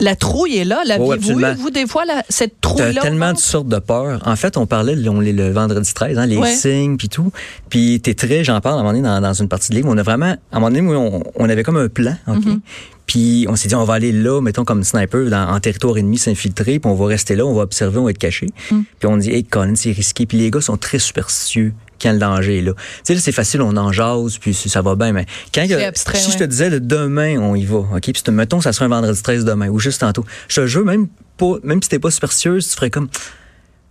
La 0.00 0.16
trouille 0.16 0.56
est 0.56 0.64
là. 0.64 0.82
Eu, 0.86 1.12
absolument. 1.12 1.54
vous, 1.56 1.70
des 1.70 1.86
fois, 1.86 2.04
la- 2.04 2.24
cette 2.28 2.60
trouille-là? 2.60 3.00
tellement 3.00 3.32
de 3.32 3.38
sortes 3.38 3.68
de 3.68 3.78
peurs. 3.78 4.20
En 4.26 4.34
fait, 4.36 4.56
on 4.56 4.66
parlait 4.66 4.96
le, 4.96 5.08
on- 5.08 5.20
le 5.20 5.50
vendredi 5.52 5.92
13, 5.94 6.18
hein, 6.18 6.26
les 6.26 6.36
Ouais. 6.36 6.52
signes 6.54 6.96
puis 6.96 7.08
tout. 7.08 7.30
Puis 7.70 8.00
t'es 8.00 8.14
très, 8.14 8.42
j'en 8.42 8.60
parle 8.60 8.76
à 8.76 8.80
un 8.80 8.82
moment 8.82 8.92
donné 8.96 9.04
dans, 9.04 9.20
dans 9.20 9.32
une 9.34 9.48
partie 9.48 9.70
de 9.70 9.76
livre. 9.76 9.88
On 9.90 9.96
a 9.96 10.02
vraiment, 10.02 10.26
à 10.50 10.56
un 10.56 10.60
moment 10.60 10.70
donné, 10.70 10.82
on, 10.96 11.22
on 11.36 11.48
avait 11.48 11.62
comme 11.62 11.76
un 11.76 11.88
plan, 11.88 12.16
ok? 12.26 12.38
Mm-hmm. 12.44 12.58
Puis 13.06 13.46
on 13.50 13.54
s'est 13.54 13.68
dit, 13.68 13.74
on 13.74 13.84
va 13.84 13.94
aller 13.94 14.12
là, 14.12 14.40
mettons 14.40 14.64
comme 14.64 14.82
sniper, 14.82 15.28
dans, 15.30 15.48
en 15.48 15.60
territoire 15.60 15.96
ennemi, 15.98 16.16
s'infiltrer, 16.18 16.78
puis 16.80 16.90
on 16.90 16.94
va 16.94 17.06
rester 17.06 17.36
là, 17.36 17.44
on 17.44 17.52
va 17.54 17.62
observer, 17.62 17.98
on 17.98 18.04
va 18.04 18.10
être 18.10 18.18
caché. 18.18 18.46
Mm. 18.70 18.80
Puis 18.98 19.08
on 19.08 19.16
dit, 19.18 19.30
hey, 19.30 19.44
Colin, 19.44 19.74
c'est 19.76 19.92
risqué. 19.92 20.24
Puis 20.26 20.38
les 20.38 20.50
gars 20.50 20.60
sont 20.62 20.76
très 20.78 20.98
superstitieux 20.98 21.72
quand 22.04 22.12
le 22.12 22.18
danger 22.18 22.58
est 22.58 22.62
là. 22.62 22.72
Tu 22.74 22.82
sais, 23.04 23.14
là, 23.14 23.20
c'est 23.20 23.32
facile, 23.32 23.62
on 23.62 23.76
en 23.76 23.90
jase, 23.92 24.38
puis 24.38 24.54
ça 24.54 24.82
va 24.82 24.94
bien, 24.94 25.12
mais 25.12 25.26
quand 25.52 25.62
il 25.62 25.70
y 25.70 25.74
a- 25.74 25.78
C'est 25.78 25.84
abstrait, 25.86 26.18
si 26.18 26.26
ouais. 26.28 26.32
je 26.34 26.38
te 26.38 26.44
disais, 26.44 26.70
le 26.70 26.78
demain, 26.80 27.38
on 27.40 27.54
y 27.56 27.64
va, 27.64 27.78
OK? 27.78 28.00
Puis 28.12 28.22
mettons, 28.30 28.60
ça 28.60 28.72
serait 28.72 28.84
un 28.84 28.88
vendredi 28.88 29.20
13 29.22 29.44
demain, 29.44 29.68
ou 29.68 29.78
juste 29.80 30.00
tantôt. 30.02 30.24
Je 30.48 30.60
te 30.60 30.66
jure, 30.66 30.84
même, 30.84 31.08
pas, 31.36 31.54
même 31.64 31.82
si 31.82 31.88
t'es 31.88 31.98
pas 31.98 32.10
superstitieuse, 32.12 32.68
tu 32.68 32.76
ferais 32.76 32.90
comme, 32.90 33.08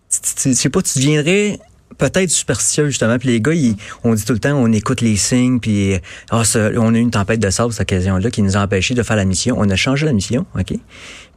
je 0.09 0.53
sais 0.53 0.69
pas, 0.69 0.81
tu 0.81 0.99
deviendrais 0.99 1.59
peut-être 1.97 2.31
superstitieux 2.31 2.87
justement 2.87 3.19
puis 3.19 3.29
les 3.29 3.39
gars 3.39 3.53
ils, 3.53 3.75
on 4.03 4.15
dit 4.15 4.25
tout 4.25 4.33
le 4.33 4.39
temps 4.39 4.53
on 4.55 4.71
écoute 4.71 5.01
les 5.01 5.15
signes 5.15 5.59
puis 5.59 5.93
ah 6.31 6.43
ça, 6.43 6.71
on 6.75 6.91
a 6.95 6.97
eu 6.97 7.01
une 7.01 7.11
tempête 7.11 7.39
de 7.39 7.51
sable 7.51 7.71
cette 7.71 7.81
occasion 7.81 8.17
là 8.17 8.31
qui 8.31 8.41
nous 8.41 8.57
a 8.57 8.61
empêché 8.61 8.95
de 8.95 9.03
faire 9.03 9.15
la 9.15 9.25
mission 9.25 9.57
on 9.59 9.69
a 9.69 9.75
changé 9.75 10.07
la 10.07 10.11
mission 10.13 10.47
ok? 10.59 10.73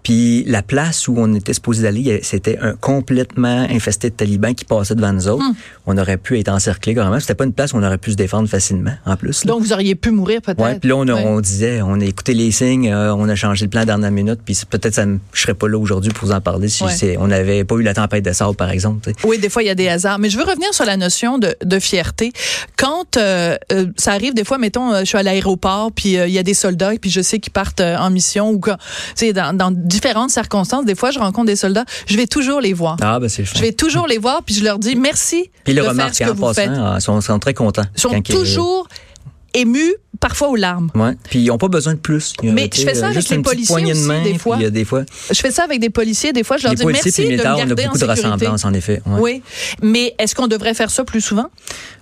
Puis 0.07 0.45
la 0.47 0.63
place 0.63 1.09
où 1.09 1.15
on 1.19 1.35
était 1.35 1.53
supposé 1.53 1.83
d'aller 1.83 2.21
c'était 2.23 2.59
un 2.61 2.75
complètement 2.75 3.67
infesté 3.69 4.11
de 4.11 4.15
talibans 4.15 4.55
qui 4.55 4.65
passaient 4.65 4.95
devant 4.95 5.13
nous 5.13 5.27
autres 5.27 5.45
on 5.85 5.99
aurait 5.99 6.17
pu 6.17 6.39
être 6.39 6.49
encerclés 6.49 6.95
carrément 6.95 7.19
c'était 7.19 7.35
pas 7.35 7.45
une 7.45 7.53
place 7.53 7.73
où 7.73 7.77
on 7.77 7.83
aurait 7.83 7.99
pu 7.99 8.13
se 8.13 8.17
défendre 8.17 8.49
facilement 8.49 8.93
en 9.05 9.17
plus 9.17 9.45
là. 9.45 9.53
Donc, 9.53 9.63
vous 9.63 9.73
auriez 9.73 9.95
pu 9.97 10.11
mourir 10.13 10.41
peut-être. 10.43 10.61
Ouais, 10.63 10.79
puis 10.79 10.89
là, 10.91 10.97
on, 10.97 11.09
a- 11.09 11.15
Ouais. 11.15 11.25
on 11.27 11.41
disait, 11.41 11.81
on 11.83 12.01
a 12.01 12.05
écouté 12.05 12.35
les 12.35 12.51
signes, 12.53 12.89
euh, 12.93 13.15
on 13.15 13.29
a 13.29 13.35
changé 13.35 13.65
le 13.65 13.71
plan 13.71 13.85
dernière 13.85 14.11
minute, 14.11 14.41
puis 14.45 14.57
peut-être 14.69 14.95
ça 14.95 15.05
je 15.33 15.41
serais 15.41 15.55
pas 15.55 15.67
là 15.69 15.79
aujourd'hui 15.79 16.13
pour 16.13 16.29
vous 16.29 16.35
en 16.35 16.41
parler 16.41 16.69
si 16.69 16.85
Ouais. 16.85 17.17
on 17.19 17.27
n'avait 17.29 17.65
pas 17.65 17.75
eu 17.77 17.83
la 17.83 17.95
tempête 17.95 18.25
de 18.25 18.33
sable, 18.33 18.55
par 18.55 18.71
exemple. 18.71 19.11
Oui, 19.25 19.39
des 19.39 19.49
fois, 19.49 19.63
il 19.63 19.67
y 19.67 19.71
a 19.71 19.75
des 19.75 19.89
hasards. 19.89 20.19
Mais 20.19 20.29
je 20.31 20.37
veux 20.39 20.45
revenir 20.45 20.73
sur 20.75 20.85
la 20.85 20.97
notion 20.97 21.39
de, 21.39 21.55
de 21.65 21.79
fierté. 21.79 22.33
Quand 22.77 23.17
euh, 23.17 23.57
euh, 23.73 23.87
ça 23.97 24.13
arrive, 24.13 24.35
des 24.35 24.45
fois, 24.45 24.59
mettons, 24.59 24.99
je 25.01 25.05
suis 25.05 25.19
à 25.19 25.23
l'aéroport, 25.23 25.91
puis 25.93 26.15
il 26.15 26.31
y 26.31 26.39
a 26.39 26.43
des 26.43 26.55
soldats, 26.55 26.93
puis 27.01 27.11
je 27.11 27.21
sais 27.23 27.39
qu'ils 27.39 27.53
partent 27.53 27.81
en 27.81 28.11
mission, 28.11 28.51
ou 28.51 28.59
quand, 28.59 28.77
dans, 29.35 29.57
dans 29.57 29.71
différentes 29.97 30.31
circonstances, 30.31 30.85
des 30.85 30.95
fois, 30.95 31.11
je 31.11 31.19
rencontre 31.19 31.47
des 31.47 31.57
soldats, 31.57 31.85
je 32.07 32.17
vais 32.17 32.27
toujours 32.27 32.61
les 32.61 32.73
voir. 32.73 32.97
Ah, 33.01 33.19
ben 33.19 33.29
c'est 33.29 33.45
Je 33.45 33.61
vais 33.61 33.73
toujours 33.73 34.07
les 34.07 34.19
voir, 34.19 34.43
puis 34.43 34.55
je 34.55 34.63
leur 34.63 34.79
dis 34.79 34.97
merci 34.97 35.51
Puis 35.65 35.75
le 35.75 35.83
remarque 35.83 36.15
ce 36.15 36.25
que 36.25 36.31
en 36.31 36.35
vous 36.35 36.47
passant, 36.47 36.73
ah, 36.77 36.95
ils 36.99 37.03
sont, 37.03 37.21
sont 37.21 37.39
très 37.39 37.55
contents. 37.55 37.85
Ils 37.97 38.01
sont 38.01 38.21
toujours 38.23 38.89
émus, 39.57 39.95
parfois 40.21 40.49
aux 40.49 40.57
larmes. 40.57 40.91
Ouais. 40.95 41.13
Puis 41.31 41.41
ils 41.41 41.47
n'ont 41.47 41.59
pas 41.59 41.69
besoin 41.69 41.95
de 41.95 41.99
plus. 41.99 42.35
Mais 42.43 42.71
je 42.73 42.83
fais 42.83 42.95
ça 42.95 43.07
avec 43.07 43.17
juste 43.17 43.31
les 43.31 43.39
policiers 43.39 43.83
de 43.83 43.91
aussi, 43.91 44.07
main, 44.07 44.23
des 44.23 44.31
puis 44.31 44.39
fois. 44.39 44.57
Y 44.59 44.67
a 44.67 44.71
des 44.71 44.85
fois. 44.85 45.05
Je 45.31 45.41
fais 45.41 45.51
ça 45.51 45.65
avec 45.65 45.81
des 45.81 45.91
policiers, 45.91 46.33
des 46.33 46.45
fois, 46.45 46.59
je 46.59 46.65
leur 46.65 46.73
les 46.73 46.77
dis 46.77 46.87
merci 46.87 47.11
puis 47.11 47.29
les 47.31 47.37
de 47.37 47.43
me 47.43 47.49
on 47.49 47.53
a 47.53 47.57
garder 47.57 47.73
en 47.73 47.87
beaucoup 47.87 47.99
de 47.99 48.05
sécurité. 48.05 48.29
ressemblances, 48.29 48.65
en 48.65 48.73
effet. 48.75 49.01
Ouais. 49.07 49.21
Oui, 49.21 49.43
mais 49.83 50.15
est-ce 50.19 50.35
qu'on 50.35 50.47
devrait 50.47 50.75
faire 50.75 50.91
ça 50.91 51.05
plus 51.05 51.21
souvent? 51.21 51.47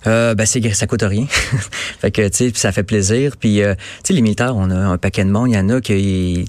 Euh, 0.07 0.35
ben, 0.35 0.45
c'est, 0.45 0.73
ça 0.73 0.85
coûte 0.87 1.03
rien. 1.03 1.25
fait 1.99 2.11
que, 2.11 2.27
tu 2.27 2.37
sais, 2.37 2.51
puis 2.51 2.59
ça 2.59 2.71
fait 2.71 2.83
plaisir. 2.83 3.37
Puis, 3.37 3.61
euh, 3.61 3.73
tu 3.75 4.07
sais, 4.07 4.13
les 4.13 4.21
militaires, 4.21 4.55
on 4.55 4.69
a 4.69 4.75
un 4.75 4.97
paquet 4.97 5.23
de 5.23 5.29
monde. 5.29 5.49
Il 5.49 5.55
y 5.55 5.59
en 5.59 5.69
a 5.69 5.81
qui, 5.81 6.45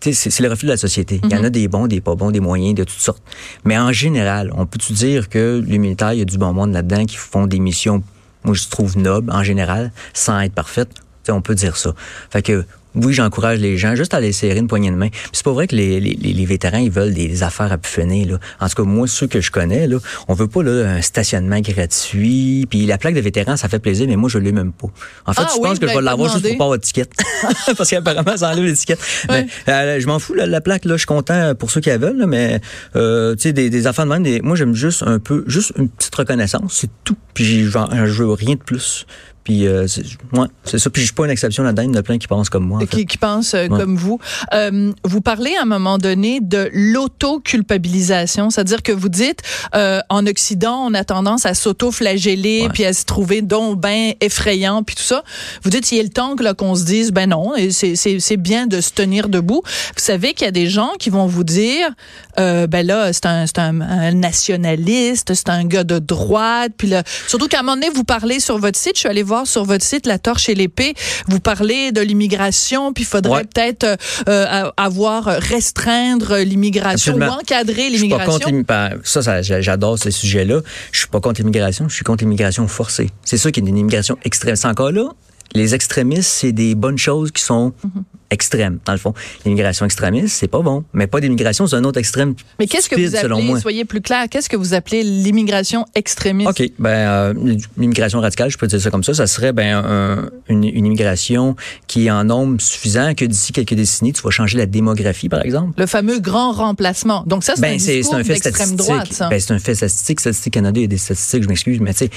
c'est, 0.00 0.40
le 0.40 0.48
reflet 0.48 0.66
de 0.68 0.72
la 0.72 0.76
société. 0.76 1.20
Il 1.24 1.30
y 1.30 1.34
en 1.34 1.40
Mhm. 1.40 1.44
a 1.46 1.50
des 1.50 1.68
bons, 1.68 1.86
des 1.86 2.00
pas 2.00 2.14
bons, 2.14 2.30
des 2.30 2.40
moyens, 2.40 2.74
de 2.74 2.84
toutes 2.84 2.98
sortes. 2.98 3.22
Mais 3.64 3.78
en 3.78 3.92
général, 3.92 4.52
on 4.56 4.66
peut-tu 4.66 4.92
dire 4.92 5.28
que 5.28 5.62
les 5.66 5.78
militaires, 5.78 6.12
il 6.12 6.18
y 6.18 6.22
a 6.22 6.24
du 6.26 6.38
bon 6.38 6.52
monde 6.52 6.72
là-dedans 6.72 7.04
qui 7.04 7.16
font 7.16 7.46
des 7.46 7.58
missions, 7.60 8.02
moi, 8.44 8.54
je 8.54 8.68
trouve 8.68 8.96
nobles, 8.98 9.30
en 9.32 9.42
général, 9.42 9.92
sans 10.14 10.40
être 10.40 10.52
parfaites? 10.54 10.90
Tu 10.94 11.00
sais, 11.24 11.32
on 11.32 11.42
peut 11.42 11.54
dire 11.54 11.76
ça. 11.76 11.94
Fait 12.30 12.42
que, 12.42 12.64
oui, 12.96 13.12
j'encourage 13.12 13.58
les 13.60 13.76
gens 13.78 13.94
juste 13.94 14.14
à 14.14 14.20
les 14.20 14.32
serrer 14.32 14.58
une 14.58 14.66
poignée 14.68 14.90
de 14.90 14.96
main. 14.96 15.08
Puis 15.08 15.20
c'est 15.32 15.44
pas 15.44 15.52
vrai 15.52 15.66
que 15.68 15.76
les, 15.76 16.00
les, 16.00 16.14
les 16.16 16.44
vétérans, 16.46 16.78
ils 16.78 16.90
veulent 16.90 17.14
des 17.14 17.42
affaires 17.42 17.70
à 17.70 17.78
puffonner, 17.78 18.24
là. 18.24 18.38
En 18.60 18.68
tout 18.68 18.74
cas, 18.82 18.88
moi, 18.88 19.06
ceux 19.06 19.26
que 19.26 19.40
je 19.40 19.50
connais, 19.50 19.86
là, 19.86 19.98
on 20.28 20.34
veut 20.34 20.48
pas, 20.48 20.62
là, 20.62 20.88
un 20.96 21.02
stationnement 21.02 21.60
gratuit. 21.60 22.66
Puis 22.68 22.86
la 22.86 22.98
plaque 22.98 23.14
de 23.14 23.20
vétéran, 23.20 23.56
ça 23.56 23.68
fait 23.68 23.78
plaisir, 23.78 24.06
mais 24.08 24.16
moi, 24.16 24.28
je 24.28 24.38
l'ai 24.38 24.52
même 24.52 24.72
pas. 24.72 24.88
En 25.26 25.32
fait, 25.32 25.42
Ah 25.44 25.48
je 25.54 25.56
oui, 25.60 25.62
pense 25.68 25.78
que 25.78 25.86
je 25.86 25.92
vais 25.92 25.94
l'avez 25.94 26.04
l'avoir 26.06 26.32
juste 26.32 26.46
pour 26.48 26.58
pas 26.58 26.64
avoir 26.64 26.78
d'étiquette. 26.78 27.12
Parce 27.76 27.90
qu'apparemment, 27.90 28.36
ça 28.36 28.50
enlève 28.50 28.64
l'étiquette. 28.64 29.00
Ouais. 29.28 29.46
Mais, 29.66 29.72
euh, 29.72 30.00
je 30.00 30.06
m'en 30.06 30.18
fous, 30.18 30.34
la, 30.34 30.46
la 30.46 30.60
plaque, 30.60 30.84
là. 30.84 30.94
Je 30.94 30.98
suis 30.98 31.06
content 31.06 31.54
pour 31.54 31.70
ceux 31.70 31.80
qui 31.80 31.88
la 31.90 31.98
veulent, 31.98 32.18
là, 32.18 32.26
mais, 32.26 32.60
euh, 32.96 33.34
tu 33.36 33.42
sais, 33.42 33.52
des, 33.52 33.70
des 33.70 33.86
affaires 33.86 34.04
de 34.06 34.10
même, 34.10 34.22
des- 34.22 34.40
moi, 34.40 34.56
j'aime 34.56 34.74
juste 34.74 35.02
un 35.06 35.18
peu, 35.18 35.44
juste 35.46 35.72
une 35.76 35.88
petite 35.88 36.14
reconnaissance. 36.14 36.72
C'est 36.80 36.90
tout. 37.04 37.16
Puis 37.34 37.64
j'en- 37.66 37.88
je 38.06 38.22
veux 38.22 38.32
rien 38.32 38.54
de 38.54 38.60
plus. 38.60 39.06
Puis, 39.46 39.64
euh, 39.68 39.86
c'est 39.86 40.02
ouais, 40.32 40.48
c'est 40.64 40.80
ça. 40.80 40.90
Puis 40.90 41.02
je 41.02 41.06
suis 41.06 41.14
pas 41.14 41.24
une 41.24 41.30
exception 41.30 41.62
là-dedans. 41.62 41.82
Il 41.82 41.88
y 41.94 41.96
en 41.96 42.00
a 42.00 42.02
plein 42.02 42.18
qui 42.18 42.26
pensent 42.26 42.50
comme 42.50 42.66
moi. 42.66 42.78
en 42.78 42.80
fait. 42.80 42.88
qui, 42.88 43.06
qui 43.06 43.16
pensent 43.16 43.54
euh, 43.54 43.68
Ouais. 43.68 43.78
comme 43.78 43.94
vous. 43.96 44.18
Euh, 44.52 44.90
vous 45.04 45.20
parlez 45.20 45.54
à 45.54 45.62
un 45.62 45.66
moment 45.66 45.98
donné 45.98 46.40
de 46.42 46.68
l'auto-culpabilisation, 46.72 48.50
c'est-à-dire 48.50 48.82
que 48.82 48.90
vous 48.90 49.08
dites, 49.08 49.42
euh, 49.76 50.00
en 50.08 50.26
Occident, 50.26 50.84
on 50.86 50.94
a 50.94 51.04
tendance 51.04 51.46
à 51.46 51.54
s'auto-flageller 51.54 52.62
Ouais. 52.64 52.68
puis 52.72 52.84
à 52.84 52.92
se 52.92 53.04
trouver 53.04 53.40
donc 53.42 53.78
ben 53.80 54.14
effrayant 54.20 54.82
puis 54.82 54.96
tout 54.96 55.02
ça. 55.04 55.22
Vous 55.62 55.70
dites, 55.70 55.92
il 55.92 55.98
est 55.98 56.02
le 56.02 56.08
temps 56.08 56.34
que 56.34 56.42
là, 56.42 56.54
qu'on 56.54 56.74
se 56.74 56.84
dise, 56.84 57.12
ben 57.12 57.28
non, 57.30 57.52
c'est- 57.70 57.94
c'est 57.94 58.18
c'est 58.18 58.36
bien 58.36 58.66
de 58.66 58.80
se 58.80 58.90
tenir 58.90 59.28
debout. 59.28 59.62
Vous 59.64 60.02
savez 60.02 60.34
qu'il 60.34 60.44
y 60.46 60.48
a 60.48 60.52
des 60.52 60.68
gens 60.68 60.90
qui 60.98 61.10
vont 61.10 61.26
vous 61.26 61.44
dire, 61.44 61.88
ben 62.36 62.82
là, 62.84 63.12
c'est 63.12 63.26
un, 63.26 63.46
c'est 63.46 63.58
un, 63.58 63.80
un 63.80 64.12
nationaliste, 64.12 65.34
c'est 65.34 65.48
un 65.50 65.64
gars 65.64 65.84
de 65.84 65.98
droite, 66.00 66.72
puis 66.76 66.88
là, 66.88 67.04
surtout 67.28 67.46
qu'à 67.46 67.60
un 67.60 67.62
moment 67.62 67.74
donné, 67.76 67.90
vous 67.94 68.04
parlez 68.04 68.40
sur 68.40 68.58
votre 68.58 68.78
site, 68.78 68.92
je 68.94 69.00
suis 69.00 69.08
allée 69.08 69.22
voir 69.22 69.35
sur 69.44 69.64
votre 69.64 69.84
site 69.84 70.06
La 70.06 70.18
Torche 70.18 70.48
et 70.48 70.54
l'épée, 70.54 70.94
vous 71.28 71.40
parlez 71.40 71.92
de 71.92 72.00
l'immigration, 72.00 72.92
puis 72.92 73.02
il 73.04 73.06
faudrait 73.06 73.26
Ouais. 73.38 73.44
peut-être 73.44 73.84
euh, 73.84 73.96
euh, 74.28 74.70
avoir 74.76 75.28
euh, 75.28 75.38
restreindre 75.38 76.36
l'immigration 76.38 77.14
ou 77.16 77.22
encadrer 77.22 77.90
Je 77.92 77.96
suis 77.98 78.08
pas 78.08 78.24
contre 78.24 78.46
l'immigration. 78.46 78.48
l'immi- 78.48 78.64
ben, 78.64 78.90
ça, 79.04 79.22
ça 79.22 79.42
j'a- 79.42 79.60
j'adore 79.60 79.98
ces 79.98 80.10
sujets-là. 80.10 80.60
Je 80.92 80.98
suis 81.00 81.08
pas 81.08 81.20
contre 81.20 81.40
l'immigration, 81.40 81.88
je 81.88 81.94
suis 81.94 82.04
contre 82.04 82.24
l'immigration 82.24 82.66
forcée. 82.68 83.10
C'est 83.24 83.36
ça 83.36 83.50
qui 83.50 83.60
est 83.60 83.64
une 83.64 83.76
immigration 83.76 84.16
extrême. 84.24 84.56
C'est 84.56 84.68
encore 84.68 84.92
là. 84.92 85.08
Les 85.56 85.74
extrémistes, 85.74 86.28
c'est 86.30 86.52
des 86.52 86.74
bonnes 86.74 86.98
choses 86.98 87.30
qui 87.32 87.42
sont 87.42 87.72
Mhm. 87.82 88.02
extrêmes, 88.30 88.78
dans 88.84 88.92
le 88.92 88.98
fond. 88.98 89.14
L'immigration 89.44 89.84
extrémiste, 89.86 90.36
c'est 90.36 90.48
pas 90.48 90.60
bon. 90.60 90.84
Mais 90.92 91.06
pas 91.06 91.20
d'immigration, 91.20 91.66
c'est 91.66 91.76
un 91.76 91.84
autre 91.84 91.98
extrême. 91.98 92.34
Mais 92.58 92.66
qu'est-ce 92.66 92.88
que 92.88 92.96
vous 93.00 93.16
appelez, 93.16 93.60
soyez 93.60 93.84
plus 93.84 94.00
clair, 94.00 94.26
qu'est-ce 94.28 94.48
que 94.48 94.56
vous 94.56 94.74
appelez 94.74 95.02
l'immigration 95.02 95.86
extrémiste? 95.94 96.50
OK. 96.50 96.70
Ben, 96.78 96.90
euh, 96.90 97.34
l'immigration 97.78 98.20
radicale, 98.20 98.50
je 98.50 98.58
peux 98.58 98.66
dire 98.66 98.80
ça 98.80 98.90
comme 98.90 99.04
ça, 99.04 99.14
ça 99.14 99.26
serait 99.26 99.52
ben, 99.52 99.76
un- 99.76 100.28
une, 100.48 100.64
une 100.64 100.86
immigration 100.86 101.56
qui 101.86 102.06
est 102.06 102.10
en 102.10 102.24
nombre 102.24 102.60
suffisant 102.60 103.14
que 103.14 103.24
d'ici 103.24 103.52
quelques 103.52 103.74
décennies, 103.74 104.12
tu 104.12 104.22
vas 104.22 104.30
changer 104.30 104.58
la 104.58 104.66
démographie, 104.66 105.28
par 105.28 105.42
exemple. 105.42 105.80
Le 105.80 105.86
fameux 105.86 106.18
grand 106.18 106.52
remplacement. 106.52 107.22
Donc 107.26 107.44
ça, 107.44 107.54
c'est 107.56 107.64
un 107.64 107.70
Ben, 107.70 107.78
c'est 107.78 108.02
un 108.12 108.24
fait 108.24 108.36
statistique. 108.36 108.76
droite. 108.76 109.22
Ben, 109.30 109.40
c'est 109.40 109.52
un 109.54 109.58
fait 109.58 109.74
statistique. 109.74 110.20
Statistique 110.20 110.52
Canada, 110.54 110.78
il 110.78 110.82
y 110.82 110.84
a 110.84 110.88
des 110.88 110.98
statistiques, 110.98 111.44
je 111.44 111.48
m'excuse, 111.48 111.80
mais 111.80 111.92
tu 111.94 111.98
sais, 112.06 112.10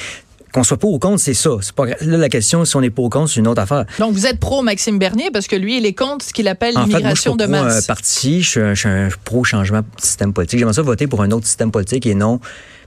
qu'on 0.53 0.63
soit 0.63 0.77
pour 0.77 0.93
ou 0.93 0.99
contre, 0.99 1.19
c'est 1.19 1.33
ça. 1.33 1.51
C'est 1.61 1.73
pas 1.73 1.85
là 1.85 1.95
la 2.17 2.29
question 2.29 2.65
si 2.65 2.75
on 2.75 2.81
est 2.81 2.89
pour 2.89 3.05
ou 3.05 3.09
contre, 3.09 3.29
c'est 3.31 3.39
une 3.39 3.47
autre 3.47 3.61
affaire. 3.61 3.85
Donc 3.99 4.13
vous 4.13 4.25
êtes 4.25 4.39
pro 4.39 4.61
Maxime 4.61 4.97
Bernier 4.99 5.29
parce 5.31 5.47
que 5.47 5.55
lui, 5.55 5.77
il 5.77 5.85
est 5.85 5.93
contre 5.93 6.25
ce 6.25 6.33
qu'il 6.33 6.47
appelle 6.47 6.77
En 6.77 6.85
fait, 6.85 6.91
moi, 7.01 7.13
je 7.13 7.21
suis 7.21 7.29
l'immigration 7.29 7.35
de 7.35 7.43
pro 7.45 7.51
masse. 7.51 7.85
parti, 7.87 8.41
je 8.41 8.49
suis 8.49 8.59
un, 8.59 8.73
je 8.73 8.79
suis 8.79 8.89
un 8.89 9.09
pro 9.23 9.43
changement 9.43 9.79
de 9.81 9.85
système 10.01 10.33
politique. 10.33 10.59
J'aimerais 10.59 10.73
ça 10.73 10.81
voter 10.81 11.07
pour 11.07 11.21
un 11.21 11.31
autre 11.31 11.45
système 11.45 11.71
politique 11.71 12.05
et 12.05 12.15
non. 12.15 12.39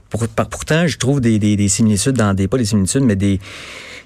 Pour, 0.09 0.27
par- 0.27 0.47
pourtant, 0.49 0.85
je 0.87 0.97
trouve 0.97 1.21
des, 1.21 1.39
des, 1.39 1.55
des 1.55 1.67
similitudes 1.69 2.15
dans 2.15 2.33
des 2.35 2.47
pas 2.47 2.57
des 2.57 2.65
similitudes, 2.65 3.03
mais 3.03 3.15
des 3.15 3.39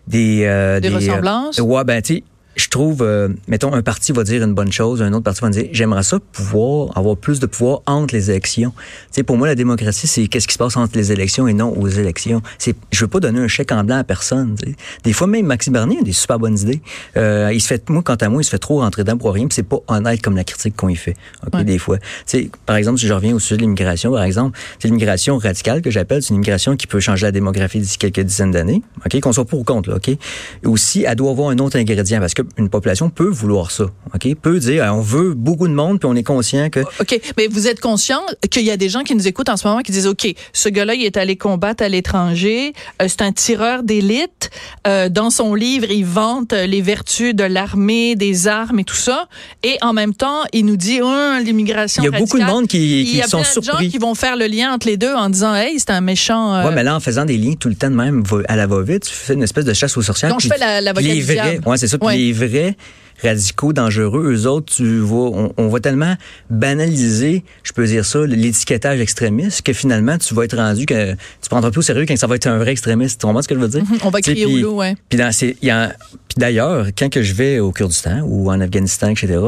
des 0.08 0.80
Des 0.82 0.90
ressemblances? 0.90 1.60
euh, 1.60 1.64
ouais, 1.64 1.84
ben 1.84 2.02
tu 2.02 2.16
sais, 2.16 2.24
je 2.58 2.70
trouve, 2.70 3.04
euh, 3.04 3.30
mettons, 3.48 3.72
un 3.74 3.84
parti 3.84 4.12
va 4.12 4.24
dire 4.24 4.44
une 4.44 4.54
bonne 4.54 4.72
chose, 4.72 5.02
un 5.04 5.14
autre 5.14 5.24
parti 5.24 5.42
va 5.42 5.50
dire, 5.50 5.68
j'aimerais 5.72 6.02
ça 6.02 6.20
pouvoir 6.20 6.98
avoir 6.98 7.16
plus 7.16 7.40
de 7.40 7.46
pouvoir 7.46 7.82
entre 7.86 8.16
les 8.16 8.32
élections. 8.32 8.72
Tu 8.72 8.86
sais, 9.12 9.24
pour 9.24 9.38
moi, 9.38 9.48
la 9.48 9.54
démocratie, 9.54 10.08
c'est 10.08 10.28
qu'est-ce 10.28 10.48
qui 10.48 10.54
se 10.54 10.58
passe 10.58 10.76
entre 10.76 10.98
les 10.98 11.12
élections 11.12 11.48
et 11.48 11.54
non 11.54 11.72
aux 11.78 11.88
élections. 11.88 12.42
C'est, 12.58 12.76
je 12.92 13.00
veux 13.02 13.08
pas 13.08 13.20
donner 13.20 13.40
un 13.40 13.48
chèque 13.48 13.72
en 13.72 13.84
blanc 13.84 13.98
à 13.98 14.04
personne. 14.04 14.56
Des 15.04 15.14
fois, 15.14 15.28
même 15.28 15.46
Maxime 15.46 15.74
Bernier 15.74 16.00
a 16.02 16.04
des 16.04 16.14
super 16.14 16.40
bonnes 16.40 16.58
idées. 16.58 16.82
Euh, 17.16 17.52
il 17.54 17.62
se 17.62 17.68
fait, 17.68 17.88
moi, 17.90 18.02
quant 18.02 18.16
à 18.16 18.28
moi, 18.28 18.42
il 18.42 18.46
se 18.46 18.50
fait 18.50 18.58
trop 18.58 18.80
rentrer 18.80 19.04
dedans 19.04 19.18
pour 19.18 19.34
rien, 19.34 19.46
puis 19.48 19.56
c'est 19.56 19.64
pas 19.64 19.80
honnête 19.88 20.22
comme 20.24 20.36
la 20.36 20.44
critique 20.44 20.76
qu'on 20.76 20.90
y 20.90 20.96
fait. 20.96 21.16
Okay, 21.46 21.64
Des 21.64 21.78
fois, 21.78 22.00
tu 22.00 22.06
sais, 22.26 22.50
par 22.66 22.76
exemple, 22.76 23.00
si 23.00 23.06
je 23.06 23.14
reviens 23.14 23.36
au 23.36 23.40
sujet 23.40 23.58
de 23.58 23.62
l'immigration, 23.62 24.12
par 24.12 24.24
exemple, 24.24 24.58
c'est 24.80 24.88
l'immigration 24.88 25.38
radicale 25.38 25.84
que 25.84 25.92
j'appelle, 25.92 26.24
c'est 26.24 26.30
une 26.30 26.38
immigration 26.38 26.76
qui 26.76 26.88
peut 26.88 27.00
changer 27.00 27.28
la 27.28 27.32
démographie 27.32 27.80
d'ici 27.80 28.00
quelques 28.00 28.22
dizaines 28.22 28.52
d'années. 28.52 28.82
Ok, 29.06 29.20
qu'on 29.20 29.32
soit 29.32 29.46
pour 29.46 29.60
ou 29.60 29.64
contre, 29.64 29.90
là, 29.90 29.98
ok? 29.98 30.10
Et 30.10 30.20
aussi, 30.66 31.04
elle 31.08 31.16
doit 31.16 31.30
avoir 31.30 31.50
un 31.50 31.58
autre 31.60 31.78
ingrédient 31.78 32.20
parce 32.20 32.34
qu'une 32.56 32.70
population 32.70 33.10
peut 33.10 33.28
vouloir 33.28 33.72
ça. 33.72 33.86
OK? 34.14 34.36
Peut 34.42 34.60
dire, 34.60 34.84
on 34.94 35.02
veut 35.02 35.34
beaucoup 35.34 35.68
de 35.68 35.74
monde, 35.74 36.00
puis 36.00 36.08
on 36.10 36.16
est 36.16 36.24
conscient 36.24 36.70
que. 36.70 36.82
OK. 37.00 37.20
Mais 37.38 37.48
vous 37.48 37.68
êtes 37.68 37.80
conscient 37.80 38.22
qu'il 38.50 38.64
y 38.64 38.72
a 38.72 38.78
des 38.78 38.90
gens 38.90 39.04
qui 39.04 39.16
nous 39.16 39.28
écoutent 39.28 39.50
en 39.50 39.58
ce 39.58 39.68
moment 39.68 39.82
qui 39.82 39.92
disent, 39.92 40.08
OK, 40.08 40.28
ce 40.54 40.70
gars-là, 40.70 40.96
il 40.96 41.04
est 41.04 41.18
allé 41.18 41.36
combattre 41.36 41.84
à 41.84 41.90
l'étranger. 41.90 42.74
Euh, 43.02 43.08
c'est 43.08 43.22
un 43.22 43.32
tireur 43.32 43.84
d'élite. 43.84 44.50
Euh, 44.88 45.10
dans 45.10 45.30
son 45.30 45.54
livre, 45.54 45.88
il 45.90 46.06
vante 46.06 46.54
les 46.54 46.82
vertus 46.82 47.36
de 47.36 47.44
l'armée, 47.44 48.16
des 48.16 48.48
armes 48.48 48.80
et 48.80 48.84
tout 48.84 48.96
ça. 48.96 49.28
Et 49.64 49.78
en 49.82 49.94
même 49.94 50.14
temps, 50.14 50.44
il 50.54 50.66
nous 50.66 50.78
dit, 50.78 51.00
oh, 51.02 51.38
l'immigration. 51.44 52.04
Il 52.04 52.12
y 52.12 52.16
a 52.16 52.20
beaucoup 52.20 52.40
de 52.40 52.46
monde 52.46 52.68
qui, 52.68 53.06
qui 53.06 53.22
sont 53.28 53.44
surpris. 53.44 53.52
Il 53.52 53.56
y 53.56 53.58
a 53.58 53.62
plein 53.62 53.80
de 53.80 53.84
gens 53.84 53.90
qui 53.90 53.98
vont 53.98 54.16
faire 54.16 54.36
le 54.36 54.48
lien 54.48 54.74
entre 54.74 54.88
les 54.88 54.98
deux 54.98 55.14
en 55.14 55.30
disant, 55.30 55.56
hey, 55.56 55.80
c'est 55.80 55.92
un 55.92 56.02
méchant. 56.02 56.56
Euh... 56.56 56.68
Ouais, 56.68 56.76
mais 56.76 56.84
là, 56.84 56.96
en 56.96 57.00
faisant 57.00 57.26
des 57.26 57.38
liens 57.38 57.54
tout 57.54 57.70
le 57.70 57.76
temps 57.76 57.90
de 57.90 57.96
même 57.96 58.24
à 58.48 58.56
la 58.56 58.68
va-vite, 58.68 59.04
tu 59.04 59.14
fais 59.14 59.34
une 59.34 59.44
espèce 59.44 59.66
de 59.66 59.74
chasse 59.74 59.98
aux 59.98 60.02
sorcières. 60.02 60.32
Donc, 60.32 60.42
je 60.42 60.48
fais 60.48 60.58
la, 60.58 60.82
la 60.82 60.94
les 60.94 61.22
vrais, 61.22 61.60
ouais, 61.66 61.78
c'est 61.78 61.88
ça. 61.88 61.98
Vrais 62.38 62.76
radicaux, 63.24 63.74
dangereux, 63.74 64.34
eux 64.34 64.48
autres, 64.48 64.74
tu 64.76 65.00
vois, 65.00 65.30
on, 65.34 65.54
on, 65.58 65.68
va 65.70 65.80
tellement 65.80 66.16
banaliser, 66.50 67.44
je 67.64 67.72
peux 67.72 67.86
dire 67.86 68.06
ça, 68.06 68.26
l'étiquetage 68.26 69.00
extrémiste, 69.00 69.64
que 69.64 69.74
finalement, 69.74 70.18
tu 70.18 70.34
vas 70.34 70.44
être 70.44 70.58
rendu 70.58 70.86
que 70.86 71.14
tu 71.14 71.50
prendras 71.50 71.72
plus 71.72 71.80
au 71.80 71.84
sérieux 71.84 72.06
quand 72.08 72.16
ça 72.16 72.28
va 72.28 72.36
être 72.36 72.48
un 72.48 72.58
vrai 72.58 72.72
extrémiste. 72.72 73.20
Tu 73.20 73.26
comprends 73.26 73.42
ce 73.42 73.48
que 73.48 73.56
je 73.56 73.60
veux 73.60 73.68
dire? 73.68 73.84
Mm 73.84 73.96
-hmm. 73.96 74.02
On 74.04 74.10
va 74.10 74.22
crier 74.22 74.46
au 74.46 74.58
loup, 74.58 74.78
ouais. 74.78 74.96
Puis 75.10 75.18
dans 75.18 75.32
ces, 75.32 75.58
y 75.62 75.70
a, 75.70 75.96
puis 76.30 76.38
d'ailleurs, 76.38 76.88
quand 76.98 77.10
que 77.10 77.24
je 77.24 77.34
vais 77.34 77.60
au 77.60 77.72
Kurdistan 77.72 78.22
ou 78.24 78.52
en 78.52 78.62
Afghanistan, 78.62 79.10
etc., 79.10 79.40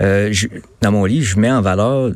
euh, 0.00 0.28
je, 0.32 0.46
dans 0.82 0.92
mon 0.92 1.04
livre, 1.04 1.26
je 1.26 1.38
mets 1.38 1.50
en 1.50 1.62
valeur 1.62 2.12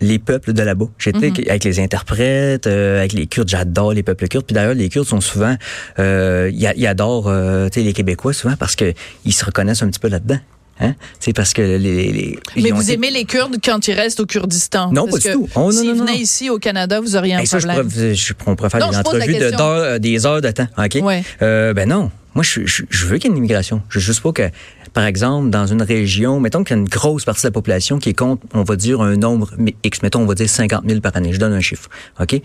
les 0.00 0.18
peuples 0.18 0.52
de 0.52 0.62
là-bas. 0.62 0.86
J'étais 0.98 1.30
mm 1.30 1.32
-hmm. 1.32 1.50
avec 1.50 1.64
les 1.64 1.80
interprètes, 1.80 2.66
euh, 2.66 2.98
avec 2.98 3.12
les 3.12 3.26
Kurdes, 3.26 3.48
j'adore 3.48 3.92
les 3.92 4.02
peuples 4.02 4.28
kurdes. 4.28 4.44
Puis 4.44 4.54
d'ailleurs, 4.54 4.74
les 4.74 4.88
Kurdes 4.88 5.08
sont 5.08 5.20
souvent, 5.20 5.56
euh, 5.98 6.50
ils, 6.52 6.86
adorent 6.86 7.28
euh, 7.28 7.68
les 7.74 7.92
Québécois 7.92 8.32
souvent 8.32 8.56
parce 8.56 8.76
que 8.76 8.92
ils 9.24 9.32
se 9.32 9.44
reconnaissent 9.44 9.82
un 9.82 9.88
petit 9.88 10.00
peu 10.00 10.08
là-dedans. 10.08 10.38
Hein? 10.78 10.94
C'est 11.20 11.32
parce 11.32 11.54
que 11.54 11.62
les, 11.62 12.12
les 12.12 12.38
Mais 12.62 12.70
vous 12.70 12.90
aimez 12.90 13.10
les 13.10 13.24
Kurdes 13.24 13.56
quand 13.64 13.88
ils 13.88 13.94
restent 13.94 14.20
au 14.20 14.26
Kurdistan? 14.26 14.92
Non, 14.92 15.06
pas 15.06 15.18
du 15.18 15.32
tout. 15.32 15.48
Oh, 15.54 15.72
S'ils 15.72 15.94
venaient 15.94 16.18
ici 16.18 16.50
au 16.50 16.58
Canada, 16.58 17.00
vous 17.00 17.16
auriez 17.16 17.34
un 17.34 17.38
hey, 17.38 17.46
ça, 17.46 17.58
problème. 17.58 17.88
Je 17.88 17.94
pourrais, 17.94 18.14
je, 18.14 18.34
on 18.46 18.56
pourrait 18.56 18.70
faire 18.70 18.80
non, 18.80 18.90
des 18.90 18.98
entrevues 18.98 19.38
de, 19.38 19.60
heures, 19.60 20.00
des 20.00 20.26
heures 20.26 20.42
de 20.42 20.50
temps. 20.50 20.68
Ok? 20.76 20.98
Ouais. 21.02 21.22
Euh, 21.40 21.72
ben 21.72 21.88
non. 21.88 22.10
Moi, 22.36 22.42
je, 22.42 22.66
je, 22.66 22.82
je 22.90 23.06
veux 23.06 23.16
qu'il 23.16 23.30
y 23.30 23.32
ait 23.32 23.34
une 23.34 23.38
immigration. 23.38 23.80
Je 23.88 23.98
veux 23.98 24.04
juste 24.04 24.20
pas 24.20 24.30
que, 24.30 24.50
par 24.92 25.06
exemple, 25.06 25.48
dans 25.48 25.66
une 25.66 25.80
région, 25.80 26.38
mettons 26.38 26.64
qu'il 26.64 26.76
y 26.76 26.78
a 26.78 26.82
une 26.82 26.88
grosse 26.88 27.24
partie 27.24 27.40
de 27.40 27.46
la 27.46 27.52
population 27.52 27.98
qui 27.98 28.10
est 28.10 28.14
contre, 28.14 28.46
on 28.52 28.62
va 28.62 28.76
dire, 28.76 29.00
un 29.00 29.16
nombre 29.16 29.50
X, 29.82 30.02
mettons, 30.02 30.20
on 30.20 30.26
va 30.26 30.34
dire 30.34 30.46
50 30.46 30.84
000 30.86 31.00
par 31.00 31.16
année. 31.16 31.32
Je 31.32 31.38
donne 31.38 31.54
un 31.54 31.60
chiffre. 31.60 31.88
OK? 32.20 32.38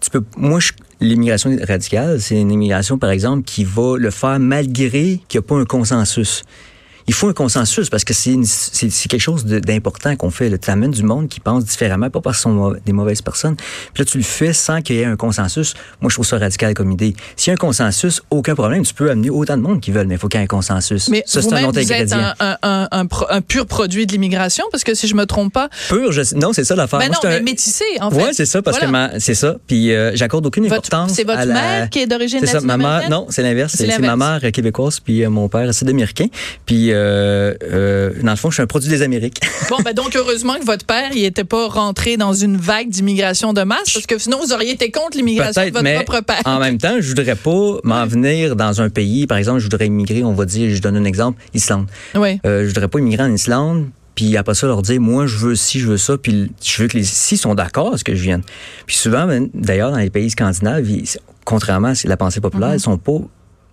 Tu 0.00 0.10
peux, 0.10 0.24
moi, 0.36 0.58
l'immigration 1.00 1.56
radicale, 1.68 2.20
c'est 2.20 2.40
une 2.40 2.50
immigration, 2.50 2.98
par 2.98 3.10
exemple, 3.10 3.44
qui 3.44 3.62
va 3.62 3.96
le 3.96 4.10
faire 4.10 4.40
malgré 4.40 5.20
qu'il 5.28 5.38
n'y 5.38 5.38
a 5.38 5.42
pas 5.42 5.54
un 5.54 5.64
consensus 5.64 6.42
il 7.08 7.14
faut 7.14 7.28
un 7.28 7.32
consensus 7.32 7.88
parce 7.88 8.04
que 8.04 8.12
c'est 8.12 9.08
quelque 9.08 9.18
chose 9.18 9.46
d'important 9.46 10.14
qu'on 10.14 10.30
fait. 10.30 10.56
Tu 10.58 10.70
amènes 10.70 10.90
du 10.90 11.02
monde 11.02 11.28
qui 11.28 11.40
pense 11.40 11.64
différemment, 11.64 12.10
pas 12.10 12.20
parce 12.20 12.36
qu'ils 12.36 12.42
sont 12.42 12.74
des 12.84 12.92
mauvaises 12.92 13.22
personnes. 13.22 13.56
Puis 13.56 14.02
là, 14.02 14.04
tu 14.04 14.18
le 14.18 14.24
fais 14.24 14.52
sans 14.52 14.82
qu'il 14.82 14.96
y 14.96 15.00
ait 15.00 15.06
un 15.06 15.16
consensus. 15.16 15.74
Moi, 16.02 16.10
je 16.10 16.16
trouve 16.16 16.26
ça 16.26 16.38
radical 16.38 16.74
comme 16.74 16.92
idée. 16.92 17.16
S'il 17.34 17.50
y 17.50 17.52
a 17.52 17.54
un 17.54 17.56
consensus, 17.56 18.22
aucun 18.30 18.54
problème. 18.54 18.84
Tu 18.84 18.92
peux 18.92 19.10
amener 19.10 19.30
autant 19.30 19.56
de 19.56 19.62
monde 19.62 19.80
qui 19.80 19.90
veulent, 19.90 20.06
mais 20.06 20.16
il 20.16 20.18
faut 20.18 20.28
qu'il 20.28 20.38
y 20.38 20.42
ait 20.42 20.44
un 20.44 20.48
consensus. 20.48 21.08
Mais 21.08 21.22
ça, 21.26 21.40
c'est 21.40 21.52
un 21.54 21.64
autre 21.64 21.80
vous 21.80 21.92
ingrédient. 21.92 22.18
Êtes 22.18 22.36
un, 22.40 22.58
un, 22.62 22.88
un, 22.92 23.06
un, 23.30 23.40
pur 23.40 23.66
produit 23.66 24.06
de 24.06 24.12
l'immigration, 24.12 24.66
parce 24.70 24.84
que 24.84 24.94
si 24.94 25.08
je 25.08 25.14
me 25.14 25.24
trompe 25.24 25.54
pas. 25.54 25.70
Pur, 25.88 26.12
je, 26.12 26.34
non, 26.34 26.52
c'est 26.52 26.64
ça 26.64 26.76
l'affaire. 26.76 26.98
Ben 26.98 27.10
non, 27.10 27.18
un... 27.22 27.28
mais 27.30 27.40
métissé, 27.40 27.84
en 28.00 28.10
fait. 28.10 28.16
Ouais, 28.16 28.32
c'est 28.34 28.44
ça, 28.44 28.60
parce 28.60 28.78
voilà. 28.78 29.08
que 29.08 29.18
c'est 29.18 29.34
ça. 29.34 29.56
Puis 29.66 29.94
euh, 29.94 30.14
j'accorde 30.14 30.44
aucune 30.44 30.64
votre, 30.64 30.74
importance. 30.74 31.12
C'est 31.12 31.24
votre 31.24 31.38
à 31.38 31.44
la... 31.46 31.54
mère 31.54 31.90
qui 31.90 32.00
est 32.00 32.06
d'origine 32.06 32.40
C'est 32.40 32.48
ça, 32.48 32.60
ma 32.60 32.76
mère, 32.76 33.08
non, 33.08 33.26
c'est 33.30 33.42
l'inverse. 33.42 33.74
C'est 33.74 33.98
ma 33.98 34.16
mère 34.16 34.40
québécoise, 34.52 35.00
puis 35.00 35.24
euh, 35.24 35.30
mon 35.30 35.48
père 35.48 35.72
sud-américain. 35.72 36.26
Puis 36.66 36.92
euh, 36.98 37.54
euh, 37.62 38.10
dans 38.22 38.30
le 38.30 38.36
fond, 38.36 38.50
je 38.50 38.54
suis 38.54 38.62
un 38.62 38.66
produit 38.66 38.88
des 38.88 39.02
Amériques. 39.02 39.40
bon, 39.70 39.76
ben 39.84 39.92
donc 39.92 40.14
heureusement 40.16 40.54
que 40.54 40.64
votre 40.64 40.84
père, 40.84 41.10
il 41.14 41.24
était 41.24 41.44
pas 41.44 41.68
rentré 41.68 42.16
dans 42.16 42.32
une 42.32 42.56
vague 42.56 42.88
d'immigration 42.88 43.52
de 43.52 43.62
masse, 43.62 43.92
parce 43.92 44.06
que 44.06 44.18
sinon 44.18 44.38
vous 44.44 44.52
auriez 44.52 44.72
été 44.72 44.90
contre 44.90 45.16
l'immigration 45.16 45.64
de 45.64 45.70
votre 45.70 45.82
mais 45.82 45.94
propre 45.94 46.20
père. 46.20 46.42
En 46.44 46.58
même 46.58 46.78
temps, 46.78 46.96
je 47.00 47.08
voudrais 47.08 47.36
pas 47.36 47.78
m'en 47.84 48.06
venir 48.06 48.56
dans 48.56 48.80
un 48.80 48.90
pays, 48.90 49.26
par 49.26 49.38
exemple, 49.38 49.60
je 49.60 49.64
voudrais 49.64 49.86
immigrer, 49.86 50.24
on 50.24 50.32
va 50.34 50.44
dire, 50.44 50.74
je 50.74 50.80
donne 50.80 50.96
un 50.96 51.04
exemple, 51.04 51.42
Islande. 51.54 51.86
Oui. 52.14 52.40
Euh, 52.44 52.62
je 52.62 52.68
voudrais 52.68 52.88
pas 52.88 52.98
immigrer 52.98 53.22
en 53.24 53.32
Islande, 53.32 53.86
puis 54.14 54.36
après 54.36 54.54
ça 54.54 54.66
leur 54.66 54.82
dire 54.82 55.00
moi 55.00 55.28
je 55.28 55.36
veux 55.36 55.54
ci 55.54 55.78
je 55.78 55.86
veux 55.86 55.96
ça 55.96 56.18
puis 56.18 56.50
je 56.60 56.82
veux 56.82 56.88
que 56.88 56.96
les 56.96 57.04
six 57.04 57.36
sont 57.36 57.54
d'accord 57.54 57.94
à 57.94 57.98
ce 57.98 58.02
que 58.02 58.16
je 58.16 58.22
vienne 58.22 58.42
puis 58.84 58.96
souvent 58.96 59.28
d'ailleurs 59.54 59.92
dans 59.92 59.98
les 59.98 60.10
pays 60.10 60.28
scandinaves 60.28 60.90
ils, 60.90 61.08
contrairement 61.44 61.92
à 61.92 62.08
la 62.08 62.16
pensée 62.16 62.40
populaire 62.40 62.70
mm 62.70 62.72
-hmm. 62.72 62.78
ils 62.78 62.80
sont 62.80 62.98
pas 62.98 63.20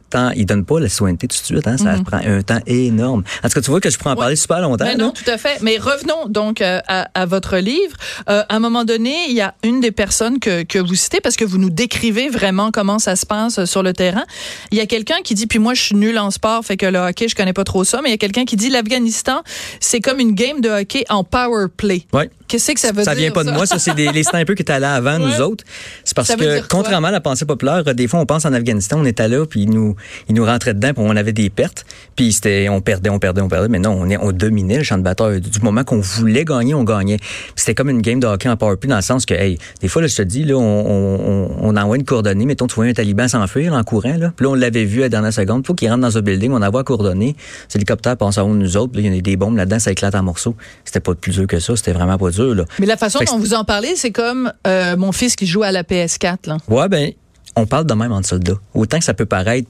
Temps, 0.09 0.31
ils 0.35 0.45
donnent 0.45 0.65
pas 0.65 0.79
la 0.79 0.89
citoyenneté 0.89 1.27
tout 1.27 1.37
de 1.39 1.45
suite. 1.45 1.67
Hein, 1.67 1.77
ça 1.77 1.93
mm 1.93 1.99
-hmm. 1.99 2.03
prend 2.03 2.17
un 2.17 2.41
temps 2.41 2.61
énorme. 2.67 3.23
En 3.43 3.47
tout 3.47 3.55
cas, 3.55 3.61
tu 3.61 3.71
vois 3.71 3.81
que 3.81 3.89
je 3.89 3.97
pourrais 3.97 4.11
en 4.11 4.15
parler 4.15 4.33
ouais. 4.33 4.35
super 4.47 4.61
longtemps. 4.61 4.85
Mais 4.85 4.95
non, 4.95 5.11
tout 5.11 5.29
à 5.29 5.37
fait. 5.37 5.57
Mais 5.61 5.77
revenons 5.77 6.27
donc 6.29 6.61
euh, 6.61 6.79
à, 6.87 7.09
à, 7.13 7.25
votre 7.25 7.57
livre. 7.57 7.95
Euh, 8.29 8.43
à 8.47 8.55
un 8.55 8.59
moment 8.59 8.85
donné, 8.85 9.15
il 9.29 9.35
y 9.35 9.41
a 9.41 9.53
une 9.63 9.79
des 9.81 9.91
personnes 9.91 10.39
que, 10.39 10.63
que 10.63 10.79
vous 10.79 10.95
citez 10.95 11.21
parce 11.21 11.35
que 11.35 11.45
vous 11.45 11.57
nous 11.57 11.69
décrivez 11.69 12.29
vraiment 12.29 12.71
comment 12.71 12.99
ça 12.99 13.15
se 13.15 13.25
passe 13.25 13.65
sur 13.65 13.83
le 13.83 13.93
terrain. 13.93 14.25
Il 14.71 14.77
y 14.77 14.81
a 14.81 14.85
quelqu'un 14.85 15.19
qui 15.23 15.33
dit, 15.33 15.47
puis 15.47 15.59
moi 15.59 15.73
je 15.73 15.81
suis 15.81 15.95
nul 15.95 16.17
en 16.17 16.31
sport, 16.31 16.63
fait 16.65 16.77
que 16.77 16.85
le 16.85 16.99
hockey, 16.99 17.27
je 17.27 17.35
connais 17.35 17.53
pas 17.53 17.63
trop 17.63 17.83
ça, 17.83 18.01
mais 18.01 18.09
il 18.09 18.11
y 18.11 18.15
a 18.15 18.17
quelqu'un 18.25 18.45
qui 18.45 18.55
dit 18.55 18.69
l'Afghanistan, 18.69 19.43
c'est 19.79 20.01
comme 20.01 20.19
une 20.19 20.33
game 20.33 20.61
de 20.61 20.69
hockey 20.69 21.03
en 21.09 21.23
power 21.23 21.65
play. 21.75 22.05
Ouais. 22.13 22.29
Qu'est-ce 22.47 22.71
que 22.71 22.79
ça 22.79 22.91
veut 22.91 23.03
ça 23.03 23.13
dire? 23.15 23.23
vient 23.23 23.31
pas 23.31 23.43
ça? 23.43 23.51
de 23.51 23.55
moi, 23.55 23.65
ça 23.65 23.79
c'est 23.79 23.95
les 23.95 24.23
snipers 24.23 24.55
qui 24.55 24.61
étaient 24.61 24.73
allés 24.73 24.85
avant 24.85 25.19
ouais. 25.19 25.25
nous 25.25 25.41
autres. 25.41 25.63
C'est 26.03 26.15
parce 26.15 26.35
que 26.35 26.67
contrairement 26.67 27.07
à 27.07 27.11
la 27.11 27.21
pensée 27.21 27.45
populaire, 27.45 27.83
des 27.83 28.07
fois 28.07 28.19
on 28.19 28.25
pense 28.25 28.45
en 28.45 28.53
Afghanistan, 28.53 28.97
on 28.99 29.05
était 29.05 29.27
là 29.27 29.45
puis 29.45 29.61
ils 29.61 29.69
nous 29.69 29.95
ils 30.29 30.35
nous 30.35 30.45
rentraient 30.45 30.73
dedans 30.73 30.93
puis 30.93 31.03
on 31.05 31.15
avait 31.15 31.33
des 31.33 31.49
pertes, 31.49 31.85
puis 32.15 32.33
c'était 32.33 32.69
on 32.69 32.81
perdait, 32.81 33.09
on 33.09 33.19
perdait, 33.19 33.41
on 33.41 33.49
perdait, 33.49 33.69
mais 33.69 33.79
non, 33.79 33.97
on 33.99 34.09
est 34.09 34.17
on 34.17 34.31
dominait 34.31 34.77
le 34.77 34.83
champ 34.83 34.97
de 34.97 35.03
bataille 35.03 35.41
du 35.41 35.59
moment 35.61 35.83
qu'on 35.83 35.99
voulait 35.99 36.45
gagner, 36.45 36.73
on 36.73 36.83
gagnait. 36.83 37.17
C'était 37.55 37.75
comme 37.75 37.89
une 37.89 38.01
game 38.01 38.19
de 38.19 38.27
hockey 38.27 38.49
en 38.49 38.57
power 38.57 38.77
play 38.77 38.89
dans 38.89 38.95
le 38.95 39.01
sens 39.01 39.25
que 39.25 39.33
hey, 39.33 39.57
des 39.81 39.87
fois 39.87 40.01
là 40.01 40.07
je 40.07 40.15
te 40.15 40.21
dis 40.21 40.43
là 40.43 40.55
on, 40.55 40.61
on, 40.61 41.57
on 41.61 41.77
envoie 41.77 41.97
une 41.97 42.05
coordonnée, 42.05 42.45
mettons 42.45 42.67
tu 42.67 42.75
vois 42.75 42.85
un 42.85 42.93
taliban 42.93 43.27
s'enfuir 43.27 43.73
en 43.73 43.83
courant 43.83 44.17
là, 44.17 44.31
puis 44.35 44.45
là 44.45 44.51
on 44.51 44.55
l'avait 44.55 44.85
vu 44.85 44.99
à 44.99 45.03
la 45.03 45.09
dernière 45.09 45.33
seconde, 45.33 45.65
faut 45.65 45.73
qu'il 45.73 45.89
rentre 45.89 46.01
dans 46.01 46.17
un 46.17 46.21
building, 46.21 46.51
on 46.51 46.61
envoie 46.61 46.83
coordonnée, 46.83 47.35
l'hélicoptère 47.73 48.17
passe 48.17 48.37
en 48.37 48.49
haut 48.49 48.53
de 48.53 48.59
nous 48.59 48.77
autres, 48.77 48.93
il 48.95 49.13
y 49.13 49.17
a 49.17 49.21
des 49.21 49.37
bombes 49.37 49.57
là-dedans, 49.57 49.79
ça 49.79 49.91
éclate 49.91 50.15
en 50.15 50.23
morceaux. 50.23 50.55
C'était 50.83 50.99
pas 50.99 51.13
plus 51.15 51.33
dur 51.33 51.47
que 51.47 51.59
ça, 51.59 51.75
c'était 51.75 51.93
vraiment 51.93 52.17
pas 52.17 52.31
dur 52.35 52.55
là. 52.55 52.65
Mais 52.79 52.85
la 52.85 52.97
façon 52.97 53.19
dont 53.25 53.37
vous 53.37 53.53
en 53.53 53.63
parlez, 53.63 53.95
c'est 53.95 54.11
comme 54.11 54.51
euh, 54.67 54.95
mon 54.97 55.11
fils 55.11 55.35
qui 55.35 55.45
joue 55.45 55.63
à 55.63 55.71
la 55.71 55.83
PS4. 55.83 56.47
Là. 56.47 56.57
Ouais, 56.67 56.87
ben, 56.87 57.11
on 57.55 57.65
parle 57.65 57.85
de 57.85 57.93
même 57.93 58.11
entre 58.11 58.27
soldats. 58.27 58.59
Autant 58.73 58.99
que 58.99 59.05
ça 59.05 59.13
peut 59.13 59.25
paraître 59.25 59.69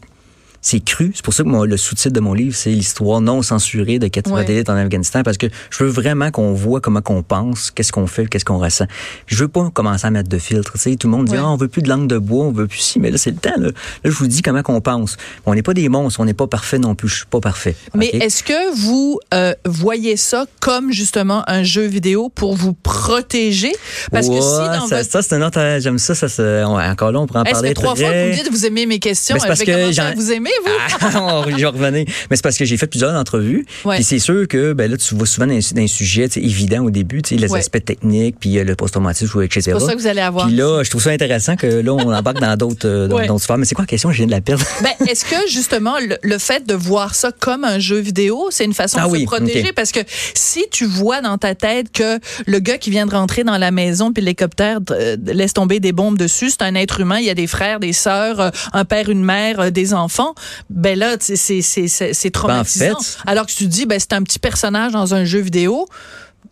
c'est 0.66 0.80
cru. 0.84 1.12
C'est 1.14 1.24
pour 1.24 1.32
ça 1.36 1.44
que 1.44 1.48
moi, 1.48 1.68
le 1.68 1.78
sous-titre 1.78 2.16
de 2.16 2.20
mon 2.20 2.34
livre, 2.34 2.56
c'est 2.56 2.72
l'histoire 2.72 3.22
non 3.22 3.44
censurée 3.44 4.00
de 4.00 4.08
quatre 4.08 4.32
Ouais. 4.32 4.64
en 4.68 4.76
Afghanistan, 4.76 5.22
parce 5.22 5.38
que 5.38 5.46
je 5.70 5.84
veux 5.84 5.90
vraiment 5.92 6.32
qu'on 6.32 6.54
voit 6.54 6.82
comment 6.82 7.02
qu'on 7.02 7.22
pense, 7.22 7.70
qu'est-ce 7.70 7.92
qu'on 7.92 8.08
fait, 8.08 8.26
qu'est-ce 8.26 8.46
qu'on 8.46 8.58
ressent. 8.58 8.86
Je 9.28 9.36
veux 9.36 9.48
pas 9.48 9.70
commencer 9.70 10.08
à 10.08 10.10
mettre 10.10 10.28
de 10.28 10.40
filtre. 10.40 10.72
Tu 10.74 10.80
sais, 10.80 10.96
tout 10.96 11.06
le 11.06 11.12
monde 11.16 11.28
dit, 11.28 11.34
Ouais. 11.34 11.40
ah, 11.40 11.50
on 11.52 11.56
veut 11.56 11.68
plus 11.68 11.84
de 11.84 11.88
langue 11.90 12.08
de 12.08 12.18
bois, 12.18 12.46
on 12.46 12.52
veut 12.52 12.66
plus 12.66 12.80
ci, 12.80 13.00
mais 13.00 13.12
là, 13.12 13.20
c'est 13.20 13.30
le 13.30 13.38
temps. 13.38 13.54
Là, 13.58 13.68
là 13.68 13.72
je 14.04 14.10
vous 14.10 14.26
dis 14.26 14.42
comment 14.42 14.64
qu'on 14.64 14.82
pense. 14.82 15.18
On 15.46 15.54
n'est 15.54 15.62
pas 15.62 15.76
des 15.76 15.88
monstres, 15.88 16.20
on 16.20 16.26
n'est 16.26 16.34
pas 16.34 16.48
parfait 16.48 16.80
non 16.80 16.96
plus. 16.96 17.10
Je 17.10 17.16
suis 17.18 17.26
pas 17.28 17.42
parfait. 17.42 17.76
Mais 17.94 18.08
est-ce 18.08 18.42
que 18.42 18.76
vous 18.76 19.20
euh, 19.36 19.54
voyez 19.66 20.18
ça 20.18 20.46
comme 20.62 20.92
justement 20.92 21.44
un 21.48 21.62
jeu 21.62 21.86
vidéo 21.86 22.30
pour 22.30 22.56
vous 22.56 22.74
protéger? 22.74 23.72
Parce 24.12 24.28
que 24.28 24.34
si 24.34 24.40
dans 24.40 24.88
ça, 24.88 24.98
votre... 24.98 25.12
ça, 25.12 25.22
c'est 25.22 25.36
un 25.36 25.44
autre. 25.46 25.60
J'aime 25.80 26.00
ça. 26.00 26.16
ça 26.16 26.28
on- 26.68 26.80
encore 26.80 27.12
là, 27.12 27.20
on 27.20 27.28
pourrait 27.28 27.42
en 27.42 27.44
Hey, 27.44 27.50
ça 27.50 27.54
parler 27.58 27.68
fait 27.70 27.74
trois 27.76 27.96
fois 27.96 28.10
que 28.10 28.24
vous 28.24 28.30
me 28.30 28.34
dites 28.34 28.52
vous 28.52 28.66
aimez 28.66 28.88
mes 28.88 28.98
questions. 28.98 29.38
Parce 29.38 29.64
que 29.64 29.94
ça, 29.94 30.14
vous 30.16 30.32
aimez, 30.32 30.50
vous? 30.64 30.72
Ah, 31.02 31.44
je 31.58 31.66
revenais. 31.66 32.06
Mais 32.30 32.36
c'est 32.36 32.42
parce 32.44 32.58
que 32.58 32.66
j'ai 32.66 32.78
fait 32.78 32.88
plusieurs 32.88 33.14
entrevues. 33.14 33.66
Ouais. 33.84 33.96
Puis 33.96 34.04
c'est 34.04 34.20
sûr 34.20 34.48
que 34.48 34.74
ben 34.74 34.90
là, 34.90 34.98
tu 34.98 35.16
vois 35.16 35.28
souvent 35.28 35.48
dans, 35.48 35.54
dans 35.54 35.82
un 35.82 35.88
sujet 35.88 36.28
évident 36.36 36.84
au 36.84 36.90
début, 36.92 37.22
tu 37.22 37.36
sais, 37.36 37.42
les 37.42 37.52
Ouais. 37.52 37.60
aspects 37.60 37.84
techniques, 37.86 38.38
puis 38.40 38.58
euh, 38.58 38.64
le 38.64 38.76
post-traumatisme, 38.76 39.42
etc. 39.44 39.62
C'est 39.62 39.72
pour 39.72 39.82
ça 39.82 39.94
que 39.94 40.00
vous 40.00 40.08
allez 40.08 40.22
avoir. 40.22 40.48
Puis 40.48 40.56
là, 40.56 40.84
je 40.84 40.90
trouve 40.90 41.02
ça 41.02 41.12
intéressant 41.12 41.56
que 41.56 41.68
là, 41.68 41.94
on 41.94 42.12
embarque 42.14 42.40
dans 42.40 42.56
d'autres 42.58 42.88
euh, 42.88 43.08
dans 43.08 43.16
Ouais. 43.18 43.28
d'autres 43.28 43.44
sphères. 43.44 43.58
Mais 43.58 43.66
c'est 43.66 43.76
quoi 43.76 43.84
la 43.84 43.88
question? 43.88 44.12
Je 44.12 44.18
viens 44.18 44.26
de 44.28 44.32
la 44.32 44.42
perdre. 44.42 44.64
Ben, 44.82 44.92
est-ce 45.08 45.26
que 45.26 45.36
justement 45.50 45.96
le, 46.00 46.18
le 46.22 46.38
fait 46.38 46.66
de 46.66 46.74
voir 46.74 47.16
ça 47.16 47.32
comme 47.32 47.64
un 47.64 47.80
jeu 47.80 47.98
vidéo, 48.00 48.48
c'est 48.52 48.66
une 48.66 48.74
façon 48.74 48.98
Ah 49.02 49.08
de 49.08 49.12
oui, 49.12 49.22
se 49.22 49.26
protéger? 49.26 49.62
Ok. 49.70 49.74
parce 49.76 49.92
que 49.92 50.00
si 50.34 50.66
tu 50.72 50.86
vois 50.86 51.22
dans 51.22 51.38
ta 51.38 51.56
tête 51.56 51.92
que 51.92 52.20
le 52.46 52.60
gars 52.60 52.78
qui 52.78 52.90
vient 52.90 53.06
de 53.06 53.12
rentrer 53.12 53.44
dans 53.44 53.58
la 53.58 53.72
maison 53.72 54.12
puis 54.14 54.22
l'hélicoptère 54.24 54.80
euh, 54.92 55.18
laisse 55.26 55.54
tomber 55.54 55.80
des 55.80 55.92
bombes 55.92 56.18
dessus, 56.18 56.50
c'est 56.50 56.62
un 56.62 56.76
être 56.76 57.00
humain, 57.00 57.18
il 57.20 57.26
y 57.26 57.30
a 57.30 57.34
des 57.34 57.48
frères, 57.48 57.80
des 57.80 57.94
sœurs, 57.94 58.52
un 58.74 58.86
père, 58.86 59.10
une 59.10 59.24
mère, 59.24 59.72
des 59.72 59.94
enfants, 59.94 60.35
ben 60.70 60.98
là, 60.98 61.16
c'est 61.20 61.36
c'est 61.36 61.62
c'est 61.62 61.88
c'est 62.14 62.30
traumatisant. 62.32 62.86
Ben, 62.86 62.96
en 62.96 63.00
fait- 63.02 63.18
Alors 63.26 63.46
que 63.46 63.52
tu 63.52 63.66
te 63.66 63.70
dis, 63.70 63.86
ben 63.86 64.00
c'est 64.00 64.14
un 64.14 64.24
petit 64.24 64.40
personnage 64.40 64.92
dans 64.94 65.14
un 65.14 65.26
jeu 65.26 65.40
vidéo. 65.40 65.88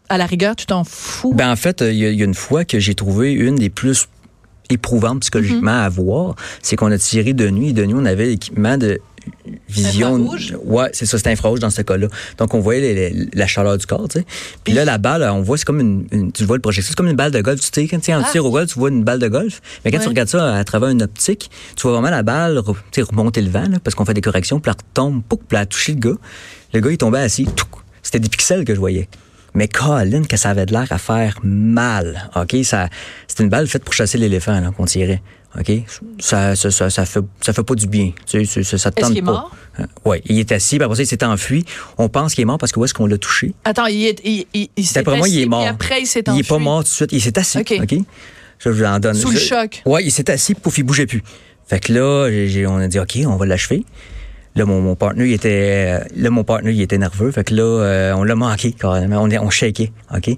À 0.10 0.18
la 0.18 0.26
rigueur, 0.26 0.56
tu 0.56 0.66
t'en 0.66 0.84
fous. 0.84 1.34
Ben, 1.34 1.52
en 1.52 1.56
fait, 1.56 1.82
il 1.82 1.96
y, 1.96 2.06
a- 2.06 2.10
il 2.10 2.18
y 2.20 2.22
a 2.22 2.26
une 2.26 2.34
fois 2.34 2.66
que 2.66 2.80
j'ai 2.80 2.94
trouvé 2.96 3.32
une 3.32 3.56
des 3.56 3.70
plus 3.70 4.08
éprouvantes 4.70 5.22
psychologiquement 5.22 5.72
Mm-hmm. 5.72 5.86
à 5.86 5.90
voir, 5.90 6.36
c'est 6.62 6.76
qu'on 6.76 6.92
a 6.92 6.98
tiré 6.98 7.34
de 7.34 7.50
nuit 7.50 7.70
et 7.70 7.74
de 7.74 7.86
nuit, 7.86 7.96
on 7.98 8.06
avait 8.06 8.26
l'équipement 8.28 8.78
de 8.78 9.00
vision. 9.70 10.16
Infrarouge? 10.16 10.58
Ouais, 10.64 10.90
c'est 10.94 11.06
ça, 11.06 11.18
c'était 11.18 11.32
infrarouge 11.32 11.60
dans 11.60 11.70
ce 11.70 11.82
cas-là. 11.82 12.08
Donc, 12.38 12.54
on 12.54 12.60
voyait 12.60 12.82
les- 12.82 13.10
les- 13.10 13.30
la 13.34 13.48
chaleur 13.48 13.78
du 13.78 13.86
corps, 13.86 14.08
tu 14.08 14.20
sais. 14.20 14.26
Puis 14.64 14.74
là, 14.74 14.86
la 14.86 14.98
balle, 14.98 15.24
on 15.24 15.42
voit, 15.42 15.58
c'est 15.58 15.66
comme 15.66 15.80
une, 15.80 16.08
une- 16.12 16.32
tu 16.32 16.44
vois 16.46 16.56
le 16.58 16.62
projectile, 16.62 16.90
c'est 16.90 16.96
comme 16.98 17.08
une 17.08 17.16
balle 17.16 17.32
de 17.32 17.42
golf. 17.42 17.60
Tu 17.60 17.68
sais, 17.74 17.88
quand 17.88 18.00
tu 18.00 18.12
Ah. 18.12 18.24
tir 18.32 18.46
au 18.46 18.52
golf, 18.52 18.72
tu 18.72 18.80
vois 18.80 18.90
une 18.90 19.04
balle 19.04 19.20
de 19.20 19.28
golf. 19.28 19.62
Mais 19.84 19.92
quand 19.92 19.98
Ouais. 19.98 20.04
tu 20.04 20.10
regardes 20.10 20.30
ça 20.30 20.56
à 20.56 20.64
travers 20.64 20.90
une 20.90 21.04
optique, 21.04 21.50
tu 21.76 21.82
vois 21.84 21.94
vraiment 21.94 22.10
la 22.12 22.24
balle 22.24 22.58
remonter 23.02 23.42
le 23.42 23.50
vent, 23.50 23.68
là, 23.70 23.80
parce 23.84 23.96
qu'on 23.96 24.06
fait 24.06 24.14
des 24.14 24.22
corrections, 24.22 24.60
puis 24.60 24.72
elle 24.72 24.78
retombe, 24.88 25.22
pouc, 25.28 25.42
puis 25.48 25.56
elle 25.58 25.64
a 25.64 25.66
touché 25.66 25.94
le 25.94 26.00
gars. 26.00 26.18
Le 26.74 26.80
gars, 26.80 26.92
il 26.92 26.98
tombait 26.98 27.20
assis. 27.20 27.48
C'était 28.02 28.20
des 28.20 28.30
pixels 28.30 28.66
que 28.66 28.74
je 28.76 28.80
voyais. 28.80 29.08
Mais 29.56 29.68
Colin, 29.68 30.24
que 30.24 30.36
ça 30.36 30.50
avait 30.50 30.66
de 30.66 30.72
l'air 30.74 30.88
à 30.92 30.98
faire 30.98 31.38
mal. 31.44 32.30
OK? 32.36 32.56
Ça, 32.64 32.90
c'était 33.28 33.44
une 33.44 33.50
balle 33.50 33.68
faite 33.68 33.84
pour 33.84 33.94
chasser 33.94 34.18
l'éléphant, 34.18 34.60
là, 34.60 34.72
qu'on 34.76 34.86
tirait. 34.86 35.22
OK? 35.60 35.72
Ça, 36.20 36.56
ça, 36.56 36.72
ça, 36.72 36.90
ça 36.90 37.06
fait, 37.06 37.20
ça 37.42 37.54
fait 37.54 37.64
pas 37.64 37.76
du 37.76 37.88
bien. 37.88 38.12
Tu 38.26 38.46
sais, 38.46 38.64
ça, 38.64 38.78
ça 38.78 38.92
te 38.92 39.00
Est-ce 39.00 39.06
tente 39.08 39.10
qu'il 39.16 39.18
est 39.20 39.26
pas. 39.26 39.32
mort? 39.32 39.52
Oui, 40.06 40.18
il 40.26 40.40
est 40.40 40.52
assis, 40.52 40.78
puis 40.78 40.84
après 40.86 40.96
ça, 40.98 41.04
il 41.04 41.08
s'est 41.08 41.24
enfui. 41.24 41.66
On 41.98 42.10
pense 42.10 42.34
qu'il 42.34 42.42
est 42.42 42.46
mort 42.46 42.58
parce 42.58 42.72
que 42.72 42.80
où 42.80 42.86
est-ce 42.86 42.94
qu'on 42.94 43.06
l'a 43.06 43.18
touché? 43.18 43.54
Attends, 43.64 43.86
il 43.88 44.06
est, 44.06 44.20
il, 44.24 44.46
il, 44.54 44.70
il 44.76 44.86
s'est 44.86 44.96
D'après 45.02 45.18
moi, 45.18 45.28
il 45.28 45.32
assis, 45.34 45.42
est 45.44 45.46
mort. 45.48 45.68
après, 45.68 46.02
il 46.02 46.08
s'est 46.08 46.24
Il 46.28 46.40
est 46.40 46.48
pas 46.48 46.56
enfui. 46.56 46.64
mort 46.64 46.84
tout 46.84 46.90
de 46.90 46.94
suite. 46.96 47.12
Il 47.12 47.22
s'est 47.22 47.38
assis. 47.38 47.60
OK. 47.60 47.94
Je 48.60 48.70
vous 48.70 48.84
en 48.84 49.00
donne. 49.00 49.14
Sous 49.16 49.30
le 49.32 49.40
choc. 49.40 49.82
Ouais, 49.86 50.04
il 50.04 50.12
s'est 50.12 50.30
assis, 50.32 50.56
pouf, 50.56 50.78
il 50.78 50.84
bougeait 50.84 51.06
plus. 51.06 51.22
Fait 51.68 51.80
que 51.80 51.94
là, 51.94 52.30
on 52.70 52.78
a 52.78 52.88
dit, 52.88 53.00
OK, 53.00 53.18
on 53.26 53.36
va 53.36 53.46
l'achever. 53.46 53.84
Là, 54.56 54.66
mon, 54.66 54.82
mon 54.82 54.96
partenaire, 54.96 55.26
il 55.26 55.34
était, 55.34 56.00
euh, 56.00 56.06
là, 56.16 56.30
mon 56.30 56.44
partenaire, 56.44 56.74
il 56.74 56.82
était 56.82 57.00
nerveux. 57.00 57.32
Fait 57.32 57.44
que 57.44 57.56
là, 57.56 57.64
euh, 57.64 58.14
on 58.14 58.24
l'a 58.24 58.36
manqué, 58.36 58.72
carrément. 58.72 59.24
On, 59.24 59.32
on 59.32 59.50
shakeait, 59.50 59.92
OK? 60.16 60.30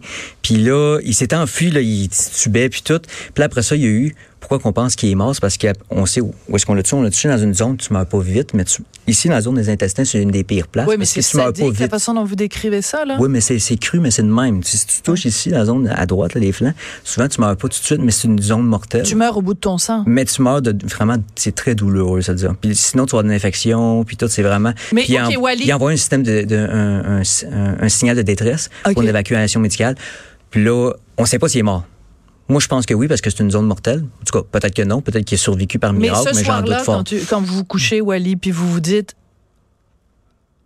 Puis 0.41 0.55
là, 0.55 0.99
il 1.03 1.13
s'était 1.13 1.35
enfui, 1.35 1.69
là, 1.69 1.81
il 1.81 2.07
titubait, 2.07 2.69
puis 2.69 2.81
tout. 2.81 2.99
Puis 3.01 3.39
là, 3.39 3.45
après 3.45 3.61
ça, 3.61 3.75
il 3.75 3.81
y 3.81 3.85
a 3.85 3.89
eu, 3.89 4.15
pourquoi 4.47 4.59
qu'on 4.59 4.73
pense 4.73 4.95
qu'il 4.95 5.09
est 5.09 5.15
mort? 5.15 5.33
C'est 5.33 5.41
parce 5.41 5.57
qu'on 5.57 6.05
sait 6.05 6.21
où, 6.21 6.31
où 6.49 6.55
est-ce 6.55 6.65
qu'on 6.65 6.73
l'a 6.75 6.83
tué. 6.83 6.95
On 6.95 7.01
l'a 7.01 7.09
tué 7.09 7.29
dans 7.29 7.37
une 7.37 7.53
zone, 7.53 7.77
tu 7.77 7.91
meurs 7.91 8.05
pas 8.05 8.19
vite, 8.19 8.53
mais 8.53 8.63
tu- 8.63 8.83
ici, 9.07 9.27
dans 9.27 9.33
la 9.35 9.41
zone 9.41 9.55
des 9.55 9.69
intestins, 9.69 10.05
c'est 10.05 10.21
une 10.21 10.31
des 10.31 10.43
pires 10.43 10.67
places. 10.67 10.87
Oui, 10.87 10.95
mais 10.99 11.05
c'est 11.05 11.21
sadique 11.21 11.79
la 11.79 11.89
façon 11.89 12.13
dont 12.13 12.23
vous 12.23 12.35
décrivez 12.35 12.81
ça, 12.81 13.05
là. 13.05 13.17
Oui, 13.19 13.27
mais 13.29 13.41
c'est 13.41 13.77
cru, 13.77 13.99
mais 13.99 14.11
c'est 14.11 14.23
de 14.23 14.27
même. 14.31 14.61
Si 14.63 14.85
tu 14.85 15.01
touches 15.01 15.25
ici, 15.25 15.49
la 15.49 15.65
zone 15.65 15.87
à 15.87 16.05
droite, 16.05 16.33
là, 16.35 16.41
les 16.41 16.51
flancs, 16.51 16.73
souvent, 17.03 17.27
tu 17.27 17.41
meurs 17.41 17.57
pas 17.57 17.67
tout 17.67 17.79
de 17.79 17.85
suite, 17.85 18.01
mais 18.01 18.11
c'est 18.11 18.27
une 18.27 18.41
zone 18.41 18.63
mortelle. 18.63 19.03
Tu 19.03 19.15
meurs 19.15 19.35
au 19.37 19.41
bout 19.41 19.53
de 19.55 19.59
ton 19.59 19.77
sang. 19.77 20.03
Mais 20.05 20.25
tu 20.25 20.41
meurs 20.41 20.61
de 20.61 20.75
vraiment, 20.87 21.17
c'est 21.35 21.55
très 21.55 21.75
douloureux, 21.75 22.21
ça 22.21 22.31
veut 22.33 22.37
dire. 22.37 22.53
Puis 22.59 22.75
sinon, 22.75 23.05
tu 23.05 23.11
vas 23.11 23.19
avoir 23.19 23.31
une 23.31 23.35
infection, 23.35 24.03
puis 24.03 24.15
tout, 24.17 24.27
c'est 24.27 24.43
vraiment. 24.43 24.73
Mais, 24.93 25.03
puis 25.03 25.13
il, 25.13 25.19
en- 25.19 25.41
Wally. 25.41 25.63
il 25.65 25.73
envoie 25.73 25.91
un 25.91 25.97
système 25.97 26.23
de, 26.23 26.43
de- 26.43 26.55
un, 26.55 27.19
un- 27.19 27.21
un- 27.51 27.77
un 27.83 27.89
signal 27.89 28.15
de 28.15 28.21
détresse 28.21 28.69
pour 28.83 29.01
une 29.01 29.09
évacuation 29.09 29.59
médicale. 29.59 29.95
Puis 30.51 30.63
là, 30.63 30.91
on 31.17 31.25
sait 31.25 31.39
pas 31.39 31.47
s'il 31.49 31.59
est 31.59 31.63
mort. 31.63 31.83
Moi, 32.47 32.59
je 32.59 32.67
pense 32.67 32.85
que 32.85 32.93
oui, 32.93 33.07
parce 33.07 33.21
que 33.21 33.29
c'est 33.29 33.39
une 33.41 33.49
zone 33.51 33.65
mortelle. 33.65 34.03
En 34.21 34.25
tout 34.25 34.39
cas, 34.41 34.47
peut-être 34.51 34.75
que 34.75 34.83
non, 34.83 35.01
peut-être 35.01 35.25
qu'il 35.25 35.35
a 35.35 35.39
survécu 35.39 35.79
par 35.79 35.93
Mais 35.93 35.99
miracle, 36.01 36.29
ce 36.31 36.35
mais, 36.37 36.43
j'en 36.43 36.61
doute 36.61 36.75
fort. 36.81 36.97
quand, 36.97 37.03
tu- 37.05 37.19
quand 37.27 37.41
vous 37.41 37.55
vous 37.55 37.63
couchez, 37.63 38.01
Wally, 38.01 38.35
puis 38.35 38.51
vous 38.51 38.71
vous 38.71 38.79
dites, 38.79 39.15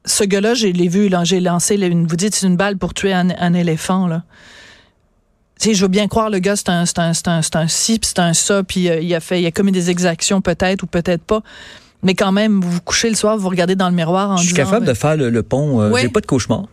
ce 0.05 0.23
gars-là, 0.23 0.53
je 0.55 0.67
l'ai 0.67 0.87
vu, 0.87 1.09
j'ai 1.23 1.39
lancé, 1.39 1.75
une- 1.75 2.07
vous 2.07 2.15
dites, 2.15 2.35
c'est 2.35 2.47
une 2.47 2.57
balle 2.57 2.77
pour 2.77 2.93
tuer 2.93 3.13
un, 3.13 3.29
un 3.37 3.53
éléphant, 3.53 4.07
là. 4.07 4.23
Tu 5.59 5.69
sais, 5.69 5.73
je 5.73 5.81
veux 5.81 5.87
bien 5.89 6.07
croire, 6.07 6.29
le 6.29 6.39
gars, 6.39 6.55
c'est 6.55 6.69
un, 6.69 6.85
c'est 6.85 6.99
un, 6.99 7.13
c'est 7.13 7.27
un, 7.27 7.41
c'est 7.41 7.55
un 7.57 7.67
ci, 7.67 7.99
puis 7.99 8.09
c'est 8.13 8.19
un 8.19 8.33
ça, 8.33 8.63
puis 8.63 8.89
euh, 8.89 8.99
il 9.01 9.13
a 9.13 9.19
fait, 9.19 9.41
il 9.41 9.45
a 9.45 9.51
commis 9.51 9.73
des 9.73 9.89
exactions, 9.89 10.39
peut-être, 10.41 10.83
ou 10.83 10.87
peut-être 10.87 11.21
pas. 11.23 11.41
Mais 12.01 12.13
quand 12.15 12.31
même, 12.31 12.61
vous 12.61 12.71
vous 12.71 12.81
couchez 12.81 13.09
le 13.09 13.15
soir, 13.15 13.37
vous 13.37 13.49
regardez 13.49 13.75
dans 13.75 13.89
le 13.89 13.95
miroir 13.95 14.31
en 14.31 14.37
Je 14.37 14.43
suis 14.45 14.53
disant, 14.53 14.63
capable 14.65 14.85
de 14.85 14.93
faire 14.93 15.17
le, 15.17 15.29
le 15.29 15.43
pont. 15.43 15.81
euh, 15.81 15.91
Oui. 15.91 15.99
J'ai 16.01 16.09
pas 16.09 16.21
de 16.21 16.25
cauchemar. 16.25 16.63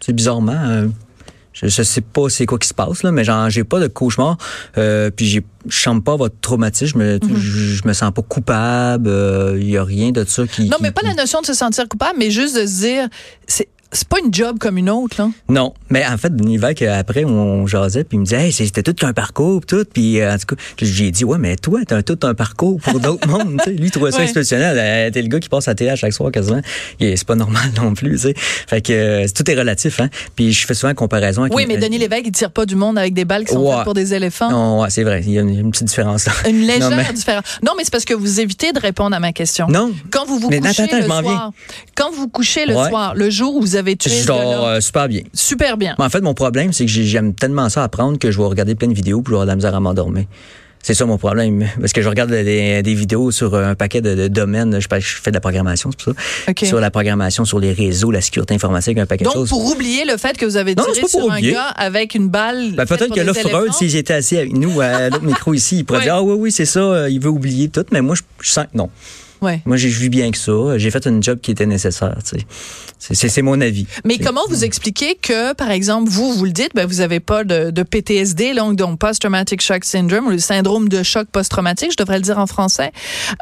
C'est 0.00 0.14
bizarrement. 0.14 0.52
euh, 0.52 0.88
je, 1.54 1.68
je 1.68 1.82
sais 1.82 2.00
pas 2.02 2.28
c'est 2.28 2.44
quoi 2.44 2.58
qui 2.58 2.68
se 2.68 2.74
passe 2.74 3.02
là, 3.02 3.10
mais 3.12 3.24
genre 3.24 3.48
j'ai 3.48 3.64
pas 3.64 3.80
de 3.80 3.86
cauchemar. 3.86 4.36
Euh, 4.76 5.10
puis 5.10 5.24
j'ai, 5.26 5.42
je 5.68 5.80
sens 5.80 6.02
pas 6.04 6.16
votre 6.16 6.34
traumatisme. 6.42 7.00
Je, 7.02 7.26
Mhm. 7.26 7.36
je, 7.36 7.58
je 7.76 7.88
me 7.88 7.92
sens 7.94 8.12
pas 8.12 8.20
coupable. 8.22 9.08
Il 9.56 9.70
y 9.70 9.78
a 9.78 9.84
rien 9.84 10.10
de 10.10 10.24
ça 10.24 10.46
qui. 10.46 10.68
Non, 10.68 10.76
qui- 10.76 10.82
mais 10.82 10.90
pas 10.90 11.00
qui- 11.00 11.06
la 11.08 11.14
notion 11.14 11.40
de 11.40 11.46
se 11.46 11.54
sentir 11.54 11.88
coupable, 11.88 12.18
mais 12.18 12.30
juste 12.30 12.54
de 12.60 12.66
se 12.66 12.80
dire, 12.80 13.08
c'est, 13.94 14.08
pas 14.08 14.18
une 14.24 14.32
job 14.32 14.58
comme 14.58 14.76
une 14.78 14.90
autre, 14.90 15.16
là? 15.18 15.30
Non, 15.48 15.72
mais 15.90 16.04
en 16.06 16.16
fait, 16.18 16.34
Denis 16.34 16.58
Lévesque, 16.58 16.82
après, 16.82 17.24
on 17.24 17.66
jasait, 17.66 18.04
puis 18.04 18.16
il 18.16 18.20
me 18.20 18.24
disait, 18.24 18.46
hey, 18.46 18.52
c'était 18.52 18.82
tout 18.82 18.94
qu'un 18.94 19.12
parcours, 19.12 19.64
tout. 19.66 19.84
Puis, 19.92 20.20
euh, 20.20 20.34
en 20.34 20.38
tout 20.38 20.54
cas, 20.54 20.62
j'ai 20.80 21.10
dit, 21.10 21.24
ouais, 21.24 21.38
mais 21.38 21.56
toi, 21.56 21.80
t'as 21.86 22.02
tout 22.02 22.18
un 22.22 22.34
parcours 22.34 22.80
pour 22.80 23.00
d'autres 23.00 23.26
mondes. 23.28 23.58
tu 23.58 23.64
sais. 23.64 23.76
Lui, 23.76 23.86
il 23.86 23.90
trouvait 23.90 24.10
ça 24.10 24.18
Ouais. 24.18 24.24
exceptionnel. 24.24 24.76
Euh, 24.78 25.10
T'es 25.10 25.22
le 25.22 25.28
gars 25.28 25.40
qui 25.40 25.48
passe 25.48 25.68
à 25.68 25.74
télé 25.74 25.90
à 25.90 25.96
chaque 25.96 26.12
soir 26.12 26.30
quasiment. 26.32 26.60
C'est 27.00 27.24
pas 27.24 27.34
normal 27.36 27.62
non 27.76 27.94
plus, 27.94 28.12
tu 28.12 28.18
sais. 28.18 28.34
Fait 28.36 28.80
que 28.80 28.92
euh, 28.92 29.26
tout 29.34 29.48
est 29.50 29.54
relatif, 29.58 30.00
hein. 30.00 30.08
Puis, 30.36 30.52
je 30.52 30.66
fais 30.66 30.74
souvent 30.74 30.90
une 30.90 30.96
comparaison 30.96 31.42
avec 31.42 31.54
Oui, 31.54 31.62
une- 31.62 31.68
mais 31.68 31.76
Denis 31.78 31.98
Lévesque, 31.98 32.24
il 32.26 32.32
tire 32.32 32.50
pas 32.50 32.66
du 32.66 32.76
monde 32.76 32.98
avec 32.98 33.14
des 33.14 33.24
balles 33.24 33.44
qui 33.44 33.52
sont 33.52 33.60
Ouais. 33.64 33.74
faites 33.76 33.84
pour 33.84 33.94
des 33.94 34.14
éléphants. 34.14 34.50
Non, 34.50 34.80
ouais, 34.82 34.90
c'est 34.90 35.04
vrai. 35.04 35.22
Il 35.24 35.32
y 35.32 35.38
a 35.38 35.42
une, 35.42 35.50
une 35.58 35.70
petite 35.70 35.86
différence 35.88 36.26
là. 36.26 36.32
Une 36.48 36.60
légère 36.66 36.90
Non, 36.90 36.96
mais- 36.96 37.12
différence. 37.12 37.44
Non, 37.62 37.72
mais 37.76 37.84
c'est 37.84 37.92
parce 37.92 38.04
que 38.04 38.14
vous 38.14 38.40
évitez 38.40 38.72
de 38.72 38.78
répondre 38.80 39.14
à 39.14 39.20
ma 39.20 39.32
question. 39.32 39.66
Non. 39.68 39.92
Quand 40.10 40.24
vous 40.26 40.38
vous 40.38 40.48
Mais 40.50 40.60
couchez 40.60 40.82
attends, 40.84 40.96
le 40.98 41.04
soir, 41.04 41.52
quand 41.94 42.10
vous 42.12 42.28
couchez 42.28 42.66
le 42.66 42.74
soir, 42.74 43.14
le 43.14 43.30
jour 43.30 43.54
où 43.56 43.60
vous 43.60 43.76
avez 43.76 43.83
Je 44.22 44.26
dors 44.26 44.38
gars-là, 44.38 44.68
euh, 44.76 44.80
super 44.80 45.08
bien. 45.08 45.22
super 45.32 45.76
bien. 45.76 45.94
Mais 45.98 46.04
en 46.04 46.10
fait, 46.10 46.20
mon 46.20 46.34
problème, 46.34 46.72
c'est 46.72 46.84
que 46.86 46.90
j'ai- 46.90 47.04
j'aime 47.04 47.34
tellement 47.34 47.68
ça 47.68 47.82
apprendre 47.84 48.18
que 48.18 48.30
je 48.30 48.38
vais 48.38 48.44
regarder 48.44 48.74
plein 48.74 48.88
de 48.88 48.94
vidéos 48.94 49.22
vais 49.22 49.28
avoir 49.28 49.44
de 49.46 49.50
la 49.50 49.56
misère 49.56 49.74
à 49.74 49.80
m'endormir. 49.80 50.24
C'est 50.86 50.92
ça 50.92 51.06
mon 51.06 51.16
problème. 51.16 51.66
Parce 51.80 51.94
que 51.94 52.02
je 52.02 52.08
regarde 52.10 52.30
des, 52.30 52.82
des 52.82 52.94
vidéos 52.94 53.30
sur 53.30 53.54
un 53.54 53.74
paquet 53.74 54.02
de, 54.02 54.14
de 54.14 54.28
domaines. 54.28 54.78
Je, 54.80 54.86
je 55.00 55.14
fais 55.22 55.30
de 55.30 55.34
la 55.36 55.40
programmation, 55.40 55.88
c'est 55.90 56.04
pour 56.12 56.14
ça. 56.14 56.66
Sur 56.66 56.78
la 56.78 56.90
programmation, 56.90 57.46
sur 57.46 57.58
les 57.58 57.72
réseaux, 57.72 58.10
la 58.10 58.20
sécurité 58.20 58.52
informatique, 58.52 58.98
un 58.98 59.06
paquet 59.06 59.24
Donc, 59.24 59.32
de 59.32 59.38
choses. 59.38 59.48
pour 59.48 59.64
oublier 59.64 60.04
le 60.04 60.18
fait 60.18 60.36
que 60.36 60.44
vous 60.44 60.58
avez 60.58 60.74
Non, 60.74 60.82
tiré 60.82 60.94
c'est 60.96 61.00
pas 61.00 61.08
pour 61.08 61.22
sur 61.22 61.32
un 61.32 61.40
gars 61.40 61.68
avec 61.68 62.14
une 62.14 62.28
balle. 62.28 62.72
Ben, 62.72 62.84
peut-être 62.84 63.06
pour 63.06 63.16
que 63.16 63.20
là, 63.22 63.32
Freud, 63.32 63.46
éléphants. 63.62 63.72
si 63.72 63.88
j'étais 63.88 64.12
assis 64.12 64.36
avec 64.36 64.52
nous 64.52 64.78
à 64.82 65.08
l'autre 65.08 65.24
micro 65.24 65.54
ici, 65.54 65.78
il 65.78 65.84
pourrait 65.86 66.00
Ouais. 66.00 66.04
dire 66.04 66.16
Ah 66.16 66.22
oui, 66.22 66.34
oui, 66.38 66.52
c'est 66.52 66.66
ça, 66.66 66.80
euh, 66.80 67.08
il 67.08 67.18
veut 67.18 67.30
oublier 67.30 67.70
tout. 67.70 67.86
Mais 67.90 68.02
moi, 68.02 68.14
je, 68.14 68.20
je 68.42 68.50
sens 68.50 68.66
que 68.70 68.76
non. 68.76 68.90
Ouais. 69.44 69.60
Moi, 69.66 69.76
j'ai 69.76 69.88
vu 69.88 70.08
bien 70.08 70.30
que 70.30 70.38
ça. 70.38 70.78
J'ai 70.78 70.90
fait 70.90 71.06
un 71.06 71.20
job 71.20 71.38
qui 71.40 71.50
était 71.50 71.66
nécessaire. 71.66 72.16
C'est- 72.98 73.42
mon 73.42 73.60
avis. 73.60 73.86
Mais 74.04 74.16
comment 74.18 74.40
vous 74.48 74.64
expliquez 74.64 75.16
que, 75.20 75.52
par 75.52 75.70
exemple, 75.70 76.08
vous, 76.10 76.32
vous 76.32 76.44
le 76.46 76.52
dites, 76.52 76.70
ben, 76.74 76.86
vous 76.86 76.96
n'avez 76.96 77.20
pas 77.20 77.44
de, 77.44 77.70
de 77.70 77.82
PTSD, 77.82 78.54
donc, 78.54 78.76
donc 78.76 78.98
Post-Traumatic 78.98 79.60
Shock 79.60 79.84
Syndrome, 79.84 80.28
ou 80.28 80.30
le 80.30 80.38
syndrome 80.38 80.88
de 80.88 81.02
choc 81.02 81.26
post-traumatique, 81.30 81.90
je 81.92 81.96
devrais 81.98 82.16
le 82.16 82.22
dire 82.22 82.38
en 82.38 82.46
français, 82.46 82.92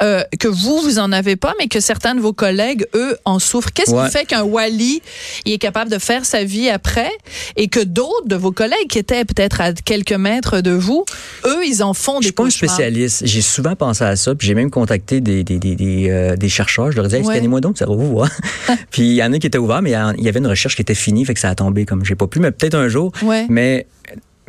euh, 0.03 0.25
que 0.41 0.49
vous, 0.49 0.81
vous 0.81 0.99
en 0.99 1.13
avez 1.13 1.37
pas, 1.37 1.55
mais 1.61 1.69
que 1.69 1.79
certains 1.79 2.17
de 2.17 2.21
vos 2.21 2.33
collègues, 2.33 2.87
eux, 2.95 3.17
en 3.25 3.39
souffrent. 3.39 3.71
Qu'est-ce 3.73 3.93
Ouais. 3.93 4.07
qui 4.07 4.11
fait 4.13 4.25
qu'un 4.25 4.43
Wally 4.43 5.01
il 5.45 5.53
est 5.53 5.59
capable 5.59 5.91
de 5.93 5.99
faire 5.99 6.25
sa 6.25 6.43
vie 6.45 6.69
après 6.69 7.11
et 7.57 7.69
que 7.69 7.81
d'autres 7.81 8.27
de 8.27 8.37
vos 8.37 8.51
collègues 8.53 8.89
qui 8.89 8.99
étaient 8.99 9.25
peut-être 9.25 9.61
à 9.61 9.73
quelques 9.73 10.13
mètres 10.13 10.61
de 10.61 10.73
vous, 10.73 11.05
eux, 11.47 11.65
ils 11.67 11.83
en 11.85 11.95
font 11.95 12.15
Je 12.17 12.21
des 12.21 12.25
suis 12.27 12.33
pas 12.33 12.45
un 12.45 12.51
spécialiste. 12.51 13.23
J'ai 13.27 13.43
souvent 13.43 13.77
pensé 13.77 14.03
à 14.03 14.17
ça, 14.17 14.35
puis 14.35 14.49
j'ai 14.49 14.55
même 14.55 14.71
contacté 14.71 15.21
des, 15.21 15.45
des, 15.45 15.59
des, 15.59 15.77
des, 15.77 15.92
euh, 16.11 16.37
des 16.37 16.49
chercheurs. 16.49 16.91
Je 16.91 16.97
leur 16.97 17.07
disais, 17.07 17.19
Ouais. 17.19 17.35
scannez-moi 17.35 17.61
donc, 17.61 17.79
ça 17.79 17.87
va 17.87 17.95
vous 17.95 18.09
voir. 18.11 18.29
puis 18.91 19.03
il 19.03 19.15
y 19.15 19.23
en 19.23 19.33
a 19.33 19.39
qui 19.39 19.47
étaient 19.47 19.59
ouverts, 19.59 19.83
mais 19.83 19.91
il 19.91 19.95
y 19.95 19.97
en- 19.97 20.13
il 20.13 20.25
y 20.25 20.29
avait 20.29 20.39
une 20.41 20.47
recherche 20.47 20.75
qui 20.77 20.83
était 20.83 20.95
finie, 20.95 21.25
fait 21.25 21.35
que 21.35 21.41
ça 21.41 21.49
a 21.51 21.55
tombé 21.55 21.85
comme 21.85 22.05
j'ai 22.05 22.15
pas 22.15 22.27
pu, 22.27 22.41
mais 22.41 22.51
peut-être 22.51 22.75
un 22.75 22.89
jour. 22.89 23.13
Ouais. 23.23 23.47
Mais 23.49 23.87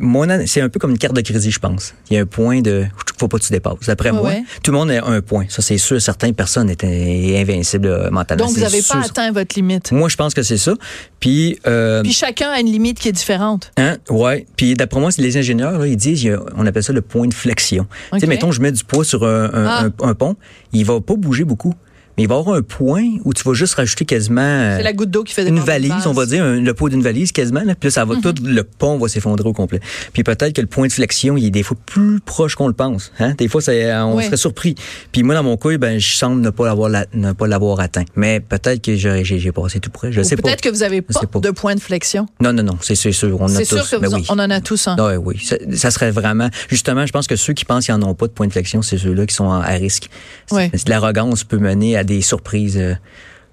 mon 0.00 0.26
c'est 0.46 0.60
un 0.60 0.68
peu 0.68 0.78
comme 0.80 0.90
une 0.90 0.98
carte 0.98 1.14
de 1.14 1.20
crédit, 1.20 1.50
je 1.50 1.58
pense. 1.58 1.94
Il 2.10 2.14
y 2.14 2.18
a 2.18 2.22
un 2.22 2.26
point 2.26 2.60
de 2.60 2.84
faut 3.18 3.28
pas 3.28 3.38
que 3.38 3.44
tu 3.44 3.52
dépasses. 3.52 3.74
D'après 3.86 4.10
Ouais, 4.10 4.16
moi, 4.16 4.28
ouais. 4.30 4.42
tout 4.62 4.72
le 4.72 4.76
monde 4.78 4.90
a 4.90 5.04
un 5.06 5.20
point. 5.20 5.44
Ça, 5.48 5.62
c'est 5.62 5.78
sûr. 5.78 6.02
Certaines 6.02 6.34
personnes 6.34 6.68
étaient 6.68 7.36
invincibles 7.40 7.86
euh, 7.86 8.10
mentalement. 8.10 8.46
Donc, 8.46 8.54
vous 8.54 8.60
n'avez 8.60 8.82
pas 8.82 8.98
atteint 9.04 9.30
votre 9.30 9.54
limite. 9.54 9.92
Moi, 9.92 10.08
je 10.08 10.16
pense 10.16 10.34
que 10.34 10.42
c'est 10.42 10.56
ça. 10.58 10.74
Puis, 11.20 11.58
euh, 11.66 12.02
Puis 12.02 12.12
chacun 12.12 12.50
a 12.50 12.58
une 12.60 12.66
limite 12.66 12.98
qui 12.98 13.08
est 13.08 13.12
différente. 13.12 13.70
Hein? 13.76 13.98
Ouais. 14.10 14.46
Puis 14.56 14.74
d'après 14.74 14.98
moi, 15.00 15.10
les 15.16 15.36
ingénieurs, 15.36 15.78
là, 15.78 15.86
ils 15.86 15.96
disent, 15.96 16.28
on 16.56 16.66
appelle 16.66 16.82
ça 16.82 16.92
le 16.92 17.02
point 17.02 17.28
de 17.28 17.34
flexion. 17.34 17.86
Tu 18.12 18.18
sais, 18.20 18.26
mettons, 18.26 18.50
je 18.50 18.60
mets 18.60 18.72
du 18.72 18.82
poids 18.82 19.04
sur 19.04 19.24
un, 19.24 19.44
un, 19.44 19.66
Ah. 19.66 19.84
un- 20.02 20.08
un 20.08 20.14
pont, 20.14 20.34
il 20.72 20.84
va 20.84 21.00
pas 21.00 21.14
bouger 21.14 21.44
beaucoup. 21.44 21.72
Mais 22.16 22.24
il 22.24 22.28
va 22.28 22.36
y 22.36 22.38
avoir 22.38 22.56
un 22.56 22.62
point 22.62 23.04
où 23.24 23.34
tu 23.34 23.42
vas 23.42 23.54
juste 23.54 23.74
rajouter 23.74 24.04
quasiment 24.04 24.40
euh, 24.40 24.76
C'est 24.76 24.82
la 24.84 24.92
goutte 24.92 25.10
d'eau 25.10 25.24
qui 25.24 25.34
fait 25.34 25.46
une 25.48 25.58
valise, 25.58 26.06
on 26.06 26.12
va 26.12 26.26
dire, 26.26 26.44
un- 26.44 26.60
le 26.60 26.74
poids 26.74 26.88
d'une 26.90 27.02
valise 27.02 27.32
quasiment. 27.32 27.62
Là. 27.64 27.74
Puis 27.74 27.88
là, 27.88 27.90
ça 27.90 28.04
Mhm. 28.04 28.20
va, 28.20 28.32
tout 28.32 28.42
le 28.44 28.62
pont 28.64 28.98
va 28.98 29.08
s'effondrer 29.08 29.48
au 29.48 29.52
complet. 29.52 29.80
Puis 30.12 30.22
peut-être 30.22 30.52
que 30.52 30.60
le 30.60 30.66
point 30.68 30.86
de 30.86 30.92
flexion, 30.92 31.36
il 31.36 31.46
est 31.46 31.50
des 31.50 31.62
fois 31.64 31.76
plus 31.86 32.20
proche 32.20 32.54
qu'on 32.54 32.68
le 32.68 32.72
pense. 32.72 33.10
Hein? 33.18 33.34
Des 33.36 33.48
fois, 33.48 33.60
c'est, 33.60 33.92
on 33.96 34.16
Oui. 34.16 34.24
serait 34.24 34.36
surpris. 34.36 34.74
Puis 35.12 35.22
moi, 35.24 35.34
dans 35.34 35.42
mon 35.42 35.56
cas, 35.56 35.76
ben, 35.76 35.98
je 35.98 36.14
semble 36.14 36.40
ne 36.40 36.50
pas 36.50 36.66
l'avoir, 36.66 36.88
la- 36.88 37.06
ne 37.14 37.32
pas 37.32 37.46
l'avoir 37.48 37.80
atteint. 37.80 38.04
Mais 38.14 38.38
peut-être 38.40 38.80
que 38.82 38.94
j'ai, 38.94 39.52
passé 39.52 39.80
tout 39.80 39.90
près. 39.90 40.12
Je 40.12 40.20
Ou 40.20 40.24
sais 40.24 40.36
pas. 40.36 40.42
Peut-être 40.42 40.60
que 40.62 40.68
vous 40.68 40.78
n'avez 40.80 41.02
pas, 41.02 41.20
pas. 41.20 41.40
de 41.40 41.50
point 41.50 41.74
de 41.74 41.80
flexion. 41.80 42.26
Non, 42.40 42.52
non, 42.52 42.62
non, 42.62 42.78
c'est, 42.80 42.94
sûr. 42.94 43.40
On 43.40 43.44
en 43.44 43.46
a 43.46 43.48
C'est 43.48 43.66
tous. 43.66 43.76
sûr 43.84 43.90
que 43.90 43.96
Ben 44.02 44.08
vous 44.08 44.16
oui. 44.16 44.26
on 44.28 44.38
en 44.38 44.50
a 44.50 44.60
tous 44.60 44.86
un. 44.88 44.96
Ah 44.98 45.08
oui, 45.08 45.16
oui. 45.16 45.40
Ça, 45.44 45.56
ça 45.74 45.90
serait 45.90 46.10
vraiment. 46.12 46.48
Justement, 46.68 47.06
je 47.06 47.12
pense 47.12 47.26
que 47.26 47.34
ceux 47.36 47.52
qui 47.54 47.64
pensent 47.64 47.86
qu'ils 47.86 47.94
n'en 47.96 48.08
ont 48.08 48.14
pas 48.14 48.26
de 48.28 48.32
point 48.32 48.46
de 48.46 48.52
flexion, 48.52 48.82
c'est 48.82 48.98
ceux-là 48.98 49.26
qui 49.26 49.34
sont 49.34 49.50
à 49.50 49.62
risque. 49.72 50.08
Ouais. 50.52 50.70
L'arrogance 50.86 51.42
peut 51.44 51.58
mener 51.58 51.96
à 51.96 52.03
des 52.04 52.22
surprises 52.22 52.76
euh, 52.78 52.94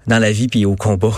dans 0.06 0.18
la 0.18 0.32
vie 0.32 0.48
puis 0.48 0.64
au 0.64 0.74
combat. 0.76 1.12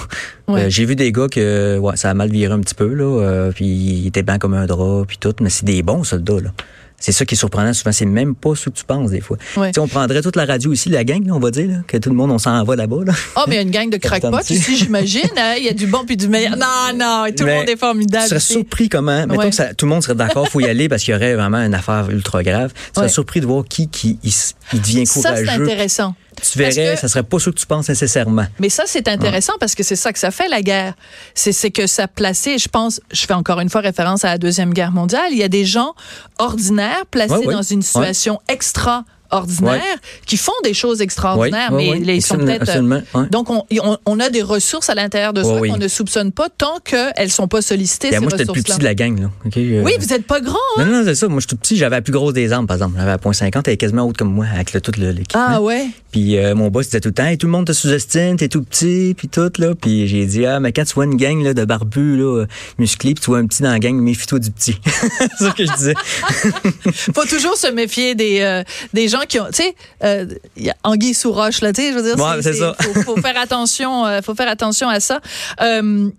Ouais. 0.49 0.63
Euh, 0.63 0.67
J'ai 0.69 0.85
vu 0.85 0.95
des 0.97 1.11
gars 1.13 1.29
que 1.29 1.79
ouais, 1.79 1.97
ça 1.97 2.11
a 2.11 2.15
mal 2.15 2.31
viré 2.31 2.53
un 2.53 2.61
petit 2.61 2.75
peu, 2.75 2.93
là, 2.93 3.05
euh, 3.23 3.53
puis 3.53 3.67
ils 3.67 4.07
étaient 4.09 4.23
blancs 4.23 4.41
comme 4.41 4.55
un 4.55 4.67
drap, 4.67 5.05
puis 5.07 5.17
tout, 5.19 5.35
mais 5.41 5.51
c'est 5.51 5.65
des 5.65 5.83
bons 5.83 6.05
soldats, 6.05 6.41
là. 6.41 6.51
C'est 6.97 7.13
ça 7.13 7.27
qui 7.27 7.35
est 7.35 7.37
surprenant 7.37 7.75
souvent. 7.75 7.93
C'est 7.93 8.07
même 8.07 8.35
pas 8.35 8.55
ce 8.55 8.71
que 8.71 8.77
tu 8.77 8.85
penses 8.85 9.11
des 9.11 9.21
fois. 9.21 9.37
Ouais. 9.59 9.69
Tu 9.69 9.75
sais, 9.75 9.81
on 9.81 9.89
prendrait 9.89 10.23
toute 10.23 10.37
la 10.37 10.47
radio 10.47 10.73
ici, 10.73 10.89
la 10.89 11.05
gang, 11.05 11.27
là, 11.27 11.35
on 11.35 11.39
va 11.41 11.51
dire, 11.51 11.69
là, 11.69 11.75
que 11.87 11.99
tout 11.99 12.09
le 12.09 12.15
monde, 12.15 12.31
on 12.31 12.39
s'en 12.39 12.63
va 12.65 12.77
là-bas. 12.77 13.05
Là. 13.05 13.13
Oh, 13.37 13.41
mais 13.47 13.55
il 13.55 13.57
y 13.57 13.59
a 13.59 13.63
une 13.63 13.71
gang 13.71 13.91
de 13.91 13.99
crackpots 13.99 14.39
ici, 14.49 14.77
j'imagine. 14.79 15.29
hein. 15.37 15.55
Il 15.59 15.65
y 15.65 15.69
a 15.69 15.75
du 15.75 15.87
bon 15.87 16.05
puis 16.07 16.17
du 16.17 16.29
meilleur. 16.29 16.57
Non, 16.57 16.97
non, 16.97 17.25
tout 17.37 17.45
le 17.45 17.53
monde 17.57 17.69
est 17.69 17.77
formidable. 17.77 18.23
Tu 18.23 18.29
serais 18.31 18.41
surpris 18.41 18.89
comment, 18.89 19.27
mettons 19.27 19.51
que 19.51 19.55
ça- 19.55 19.75
tout 19.75 19.85
le 19.85 19.91
monde 19.91 20.03
serait 20.03 20.15
d'accord, 20.15 20.49
faut 20.49 20.61
y 20.61 20.65
aller 20.67 20.89
parce 20.89 21.03
qu'il 21.03 21.13
y 21.13 21.17
aurait 21.17 21.35
vraiment 21.35 21.59
une 21.59 21.75
affaire 21.75 22.09
ultra 22.11 22.43
grave. 22.43 22.73
Tu 22.73 22.81
serais 22.95 23.09
surpris 23.11 23.41
de 23.41 23.47
voir 23.47 23.65
qui, 23.69 23.89
qui 23.89 24.19
il, 24.23 24.79
devient 24.81 25.05
Ça, 25.05 25.35
c'est 25.37 25.45
courageux. 25.45 25.63
intéressant. 25.65 26.15
Tu 26.43 26.59
verrais, 26.59 26.95
que- 26.95 27.01
ça 27.01 27.09
serait 27.09 27.23
pas 27.23 27.39
ce 27.39 27.51
que 27.51 27.57
tu 27.57 27.67
penses 27.67 27.89
nécessairement. 27.89 28.47
Mais 28.59 28.69
ça, 28.69 28.85
c'est 28.87 29.09
intéressant 29.09 29.55
parce 29.61 29.75
que 29.75 29.83
c'est 29.83 29.97
ça 29.97 30.13
que 30.13 30.19
ça 30.19 30.31
fait, 30.31 30.49
la 30.49 30.63
guerre. 30.63 30.95
C'est 31.35 31.71
que 31.71 31.87
ça 31.87 32.09
plaçait, 32.09 32.59
je 32.59 32.69
pense, 32.69 33.01
je 33.13 33.25
fais 33.27 33.35
encore 33.35 33.61
une 33.61 33.71
fois 33.71 33.81
référence 33.81 34.25
à 34.25 34.29
la 34.29 34.39
Deuxième 34.39 34.73
Guerre 34.73 34.93
mondiale, 34.93 35.29
il 35.31 35.39
y 35.39 35.43
a 35.43 35.49
des 35.49 35.65
gens 35.65 35.95
ordinaires 36.39 37.07
placés 37.11 37.33
Ouais, 37.35 37.47
ouais. 37.47 37.55
dans 37.55 37.63
une 37.63 37.83
situation 37.83 38.41
extraordinaire 39.39 39.99
qui 40.27 40.37
font 40.37 40.53
des 40.63 40.75
choses 40.75 41.01
extraordinaires, 41.01 41.73
Ouais, 41.73 41.91
ouais, 41.91 42.01
mais 42.05 42.17
ils 42.17 42.23
sont 42.23 42.37
peut-être... 42.37 42.81
ouais. 42.81 43.27
Donc, 43.31 43.51
on, 43.51 43.65
on, 43.83 43.99
on 44.07 44.21
a 44.21 44.31
des 44.31 44.43
ressources 44.43 44.91
à 44.91 44.95
l'intérieur 44.95 45.33
de 45.33 45.43
soi 45.43 45.61
qu'on 45.67 45.77
ne 45.77 45.89
soupçonne 45.89 46.33
pas 46.33 46.49
tant 46.49 46.79
qu'elles 46.85 47.31
sont 47.31 47.49
pas 47.49 47.63
sollicitées, 47.63 48.11
ces 48.11 48.21
moi, 48.21 48.29
j'étais 48.31 48.45
le 48.45 48.53
plus 48.53 48.63
petit 48.63 48.79
de 48.79 48.85
la 48.85 48.95
gang. 48.95 49.21
Là. 49.21 49.31
Euh, 49.57 49.83
Oui, 49.83 49.93
vous 49.99 50.13
êtes 50.13 50.27
pas 50.27 50.41
grand, 50.41 50.57
hein? 50.79 50.85
Non, 50.85 50.99
non, 50.99 51.03
c'est 51.05 51.15
ça. 51.15 51.29
Moi, 51.29 51.39
je 51.41 51.43
suis 51.43 51.49
tout 51.49 51.57
petit. 51.57 51.77
J'avais 51.77 51.97
la 51.97 52.03
plus 52.03 52.13
grosse 52.13 52.33
des 52.33 52.53
armes, 52.53 52.67
par 52.67 52.77
exemple. 52.77 52.95
J'avais 52.97 53.11
la 53.11 53.19
point 53.19 53.33
.50. 53.33 53.63
Elle 53.67 53.73
est 53.73 53.77
quasiment 53.77 54.07
haute 54.07 54.17
comme 54.17 54.33
moi, 54.33 54.47
avec 54.53 54.73
le, 54.73 54.81
tout 54.81 54.93
l'équipement. 54.97 55.47
Ah 55.49 55.61
ouais? 55.61 55.87
Puis 56.13 56.39
euh, 56.39 56.55
mon 56.55 56.69
boss 56.69 56.87
disait 56.87 57.01
tout 57.01 57.09
le 57.09 57.15
temps, 57.15 57.25
Hey, 57.27 57.39
tout 57.39 57.47
le 57.47 57.53
monde 57.53 57.67
te 57.67 57.73
sous-estime, 57.73 58.37
t'es 58.37 58.49
tout 58.49 58.63
petit, 58.63 59.15
puis 59.17 59.29
tout 59.29 59.51
là. 59.59 59.75
Puis 59.75 60.07
j'ai 60.07 60.25
dit 60.27 60.47
ah 60.47 60.61
mais 60.61 60.73
quand 60.73 60.85
tu 60.85 60.95
vois 60.95 61.07
une 61.07 61.17
gang 61.17 61.43
là, 61.43 61.55
de 61.55 61.65
barbus 61.65 62.17
là, 62.19 62.41
euh, 62.43 62.47
musclés, 62.79 63.15
puis 63.15 63.23
tu 63.25 63.31
vois 63.31 63.39
un 63.39 63.47
petit 63.47 63.63
dans 63.65 63.71
la 63.73 63.81
gang, 63.81 63.97
méfie-toi 63.97 64.39
du 64.39 64.51
petit. 64.53 64.77
c'est 64.85 65.45
ça 65.45 65.51
que 65.51 65.67
je 65.67 65.73
disais. 65.77 65.95
faut 67.15 67.25
toujours 67.25 67.57
se 67.57 67.67
méfier 67.73 68.15
des, 68.15 68.41
euh, 68.43 68.63
des 68.93 69.09
gens 69.09 69.23
qui 69.27 69.41
ont, 69.41 69.47
tu 69.47 69.63
sais, 69.63 69.75
euh, 70.03 70.27
anguille 70.83 71.15
sous 71.15 71.33
roche 71.33 71.61
là, 71.61 71.73
tu 71.73 71.83
sais, 71.83 71.93
je 71.93 71.99
veux 71.99 72.03
dire, 72.15 72.25
Ouais, 72.25 72.43
c'est 72.43 72.55
ça. 72.55 72.75
Faut, 72.81 73.03
faut 73.03 73.17
faire 73.21 73.39
attention, 73.39 74.07
euh, 74.07 74.21
faut 74.23 74.35
faire 74.35 74.49
attention 74.49 74.89
à 74.89 75.01
ça. 75.01 75.21
Euh, 75.61 76.11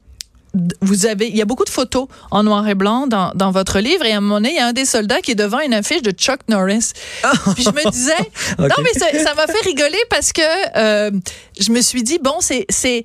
vous 0.82 1.06
avez, 1.06 1.28
il 1.28 1.36
y 1.36 1.41
a 1.41 1.46
beaucoup 1.46 1.65
de 1.65 1.70
photos 1.70 2.08
en 2.32 2.44
noir 2.44 2.68
et 2.68 2.76
blanc 2.76 3.08
dans, 3.08 3.32
dans 3.36 3.52
votre 3.52 3.80
livre 3.80 4.06
et 4.06 4.13
à 4.13 4.18
un 4.18 4.22
moment 4.22 4.36
donné, 4.36 4.52
il 4.52 4.56
y 4.56 4.60
a 4.60 4.68
un 4.68 4.74
des 4.74 4.86
soldats 4.86 5.20
qui 5.22 5.32
est 5.32 5.36
devant 5.36 5.60
une 5.60 5.74
affiche 5.74 6.02
de 6.02 6.12
Chuck 6.12 6.39
Norris. 6.48 6.91
Puis 7.56 7.63
je 7.63 7.70
me 7.70 7.89
disais, 7.91 8.13
non 8.60 8.76
mais 8.82 8.98
ça 8.98 9.08
ça 9.22 9.34
m'a 9.34 9.48
fait 9.48 9.65
rigoler 9.65 10.00
parce 10.10 10.32
que 10.32 10.41
euh, 10.78 11.12
je 11.60 11.72
me 11.72 11.82
suis 11.82 12.04
dit 12.04 12.20
bon 12.22 12.36
c'est 12.39 12.65
c'est 12.70 13.04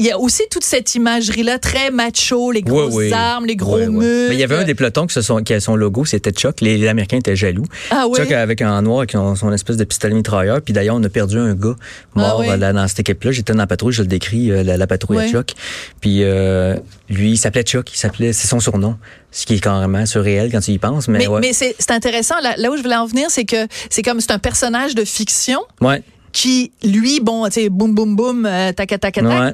il 0.00 0.06
y 0.06 0.10
a 0.10 0.18
aussi 0.18 0.42
toute 0.50 0.64
cette 0.64 0.94
imagerie-là 0.96 1.58
très 1.60 1.90
macho, 1.92 2.50
les 2.50 2.62
grosses 2.62 3.12
armes, 3.12 3.46
les 3.46 3.54
gros 3.54 3.78
muscles. 3.78 4.26
Mais 4.28 4.34
il 4.34 4.40
y 4.40 4.42
avait 4.42 4.56
un 4.56 4.64
des 4.64 4.74
pelotons 4.74 5.06
qui, 5.06 5.14
se 5.14 5.22
sont, 5.22 5.42
qui 5.42 5.54
a 5.54 5.60
son 5.60 5.76
logo, 5.76 6.04
c'était 6.04 6.32
Chuck. 6.32 6.60
Les, 6.60 6.76
les 6.78 6.88
Américains 6.88 7.18
étaient 7.18 7.36
jaloux. 7.36 7.64
Ah 7.90 8.06
oui? 8.08 8.18
Chuck 8.18 8.32
avec 8.32 8.60
un 8.60 8.82
noir 8.82 8.98
avec 8.98 9.12
son, 9.12 9.36
son 9.36 9.52
espèce 9.52 9.76
de 9.76 9.84
pistolet 9.84 10.14
mitrailleur. 10.14 10.60
Puis 10.62 10.74
d'ailleurs, 10.74 10.96
on 10.96 11.02
a 11.04 11.08
perdu 11.08 11.38
un 11.38 11.54
gars 11.54 11.76
mort 12.16 12.38
Ah 12.38 12.40
oui? 12.40 12.48
euh, 12.48 12.56
là, 12.56 12.72
dans 12.72 12.88
cette 12.88 13.00
équipe-là. 13.00 13.30
J'étais 13.30 13.52
dans 13.52 13.58
la 13.60 13.66
patrouille, 13.68 13.92
je 13.92 14.02
le 14.02 14.08
décris, 14.08 14.50
euh, 14.50 14.64
la, 14.64 14.76
la 14.76 14.86
patrouille 14.88 15.18
à 15.18 15.28
Chuck. 15.28 15.52
Puis 16.00 16.24
euh, 16.24 16.76
lui, 17.08 17.30
il 17.32 17.36
s'appelait 17.38 17.62
Chuck. 17.62 17.92
Il 17.94 17.98
s'appelait, 17.98 18.32
c'est 18.32 18.48
son 18.48 18.58
surnom. 18.58 18.96
Ce 19.30 19.46
qui 19.46 19.54
est 19.54 19.60
carrément 19.60 20.06
surréel 20.06 20.50
quand 20.50 20.60
tu 20.60 20.72
y 20.72 20.78
penses. 20.78 21.06
Mais, 21.08 21.18
Mais, 21.18 21.26
ouais. 21.28 21.40
mais 21.40 21.52
c'est 21.52 21.90
intéressant. 21.90 22.36
Là, 22.42 22.54
là 22.56 22.70
où 22.70 22.76
je 22.76 22.82
voulais 22.82 22.96
en 22.96 23.06
venir, 23.06 23.26
c'est 23.30 23.44
que 23.44 23.66
c'est 23.90 24.02
comme 24.02 24.20
c'est 24.20 24.32
un 24.32 24.38
personnage 24.38 24.94
de 24.94 25.04
fiction 25.04 25.60
ouais. 25.80 26.02
qui, 26.32 26.70
lui, 26.84 27.20
bon, 27.20 27.44
tu 27.46 27.52
sais, 27.52 27.68
boum, 27.68 27.94
boum, 27.94 28.14
boum, 28.16 28.46
euh, 28.46 28.72
tac, 28.72 28.88
tac, 28.88 29.00
tac, 29.00 29.14
tac. 29.14 29.24
Ouais. 29.24 29.52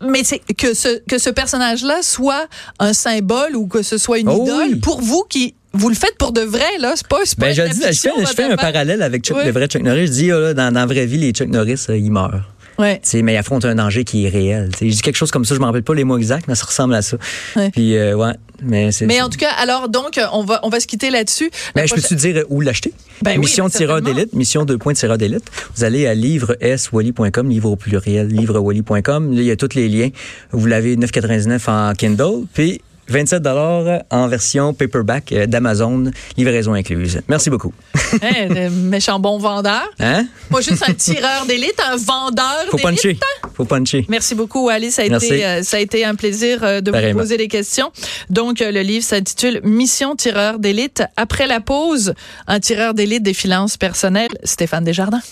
Mais 0.00 0.24
c'est 0.24 0.40
que 0.40 0.74
ce, 0.74 0.98
que 1.06 1.18
ce 1.18 1.30
personnage-là 1.30 1.98
soit 2.02 2.46
un 2.78 2.92
symbole 2.92 3.56
ou 3.56 3.66
que 3.66 3.82
ce 3.82 3.96
soit 3.98 4.18
une 4.18 4.28
Oh 4.28 4.42
idole, 4.44 4.68
oui. 4.72 4.76
pour 4.76 5.00
vous 5.00 5.24
qui. 5.28 5.54
Vous 5.72 5.90
le 5.90 5.94
faites 5.94 6.16
pour 6.16 6.32
de 6.32 6.40
vrai, 6.40 6.78
là. 6.78 6.94
C'est 6.96 7.06
pas, 7.06 7.18
c'est 7.24 7.38
pas 7.38 7.46
Ben, 7.48 7.54
je, 7.54 7.62
dis, 7.64 7.80
je 7.82 8.00
fais, 8.00 8.10
je 8.20 8.26
fais 8.34 8.44
un 8.44 8.56
parallèle 8.56 9.02
avec 9.02 9.22
Chuck, 9.24 9.36
Ouais. 9.36 9.44
le 9.44 9.50
vrai 9.52 9.66
Chuck 9.66 9.82
Norris. 9.82 10.06
Je 10.06 10.12
dis, 10.12 10.30
ah, 10.32 10.38
là, 10.38 10.54
dans, 10.54 10.72
dans 10.72 10.80
la 10.80 10.86
vraie 10.86 11.04
vie, 11.04 11.18
les 11.18 11.32
Chuck 11.32 11.48
Norris, 11.48 11.84
euh, 11.90 11.98
ils 11.98 12.10
meurent. 12.10 12.48
Ouais. 12.78 13.00
Mais 13.22 13.34
ils 13.34 13.36
affrontent 13.36 13.66
un 13.68 13.74
danger 13.74 14.04
qui 14.04 14.26
est 14.26 14.28
réel. 14.28 14.70
Tu 14.72 14.78
sais, 14.78 14.90
je 14.90 14.94
dis 14.96 15.02
quelque 15.02 15.16
chose 15.16 15.30
comme 15.30 15.44
ça, 15.44 15.54
je 15.54 15.60
me 15.60 15.64
rappelle 15.64 15.82
pas 15.82 15.94
les 15.94 16.04
mots 16.04 16.18
exacts, 16.18 16.46
mais 16.48 16.54
ça 16.54 16.66
ressemble 16.66 16.94
à 16.94 17.02
ça. 17.02 17.16
Ouais. 17.56 17.70
Puis, 17.70 17.96
euh, 17.96 18.14
ouais, 18.14 18.32
mais. 18.62 18.90
Mais 19.02 19.20
en 19.22 19.28
tout 19.28 19.38
cas, 19.38 19.50
alors, 19.60 19.88
donc, 19.88 20.20
on 20.32 20.44
va, 20.44 20.60
on 20.62 20.68
va 20.68 20.80
se 20.80 20.86
quitter 20.86 21.10
là-dessus. 21.10 21.50
Mais 21.74 21.82
je 21.86 21.94
prochaine- 21.94 22.02
peux-tu 22.16 22.32
dire 22.32 22.44
où 22.48 22.60
l'acheter? 22.60 22.92
Ben 23.22 23.32
oui, 23.32 23.38
mission 23.38 23.64
ben 23.64 23.70
tireur 23.70 24.02
d'élite, 24.02 24.34
mission 24.34 24.64
2 24.64 24.76
points 24.78 24.92
tireur 24.94 25.16
d'élite. 25.18 25.44
Vous 25.74 25.84
allez 25.84 26.06
à 26.06 26.14
livreswally.com, 26.14 27.48
livre 27.48 27.70
au 27.70 27.76
pluriel, 27.76 28.28
livrewally.com. 28.28 29.32
Là, 29.34 29.40
il 29.40 29.46
y 29.46 29.50
a 29.50 29.56
tous 29.56 29.74
les 29.74 29.88
liens. 29.88 30.10
Vous 30.52 30.66
l'avez 30.66 30.96
9,99 30.96 31.68
en 31.70 31.94
Kindle, 31.94 32.44
puis 32.52 32.80
27 33.08 33.42
dollars 33.42 34.02
en 34.10 34.28
version 34.28 34.74
paperback 34.74 35.32
euh, 35.32 35.46
d'Amazon, 35.46 36.10
livraison 36.36 36.74
incluse. 36.74 37.20
Merci 37.28 37.50
beaucoup. 37.50 37.72
Hein, 38.22 38.48
le 38.48 38.70
méchant 38.70 39.18
bon 39.18 39.38
vendeur. 39.38 39.82
Hein? 40.00 40.26
Pas 40.50 40.60
juste 40.60 40.82
un 40.88 40.94
tireur 40.94 41.44
d'élite, 41.46 41.74
un 41.90 41.96
vendeur 41.96 42.64
Faut 42.70 42.78
puncher. 42.78 43.18
Faut 43.54 43.64
puncher. 43.64 44.06
Merci 44.08 44.34
beaucoup, 44.34 44.68
Ali. 44.68 44.90
Ça 44.90 45.02
a, 45.02 45.08
Merci. 45.08 45.26
été, 45.26 45.46
euh, 45.46 45.62
ça 45.62 45.76
a 45.78 45.80
été 45.80 46.04
un 46.04 46.14
plaisir 46.14 46.62
euh, 46.62 46.80
de 46.80 46.90
vous 46.90 47.18
poser 47.18 47.36
des 47.36 47.48
questions. 47.48 47.90
Donc, 48.30 48.60
euh, 48.60 48.70
le 48.70 48.82
livre 48.82 49.04
s'intitule 49.04 49.60
Mission 49.64 50.14
tireur 50.16 50.58
d'élite. 50.58 51.02
Après 51.16 51.46
la 51.46 51.60
pause, 51.60 52.14
un 52.46 52.60
tireur 52.60 52.94
d'élite 52.94 53.22
des 53.22 53.34
finances 53.34 53.76
personnelles, 53.76 54.30
Stéphane 54.44 54.84
Desjardins. 54.84 55.22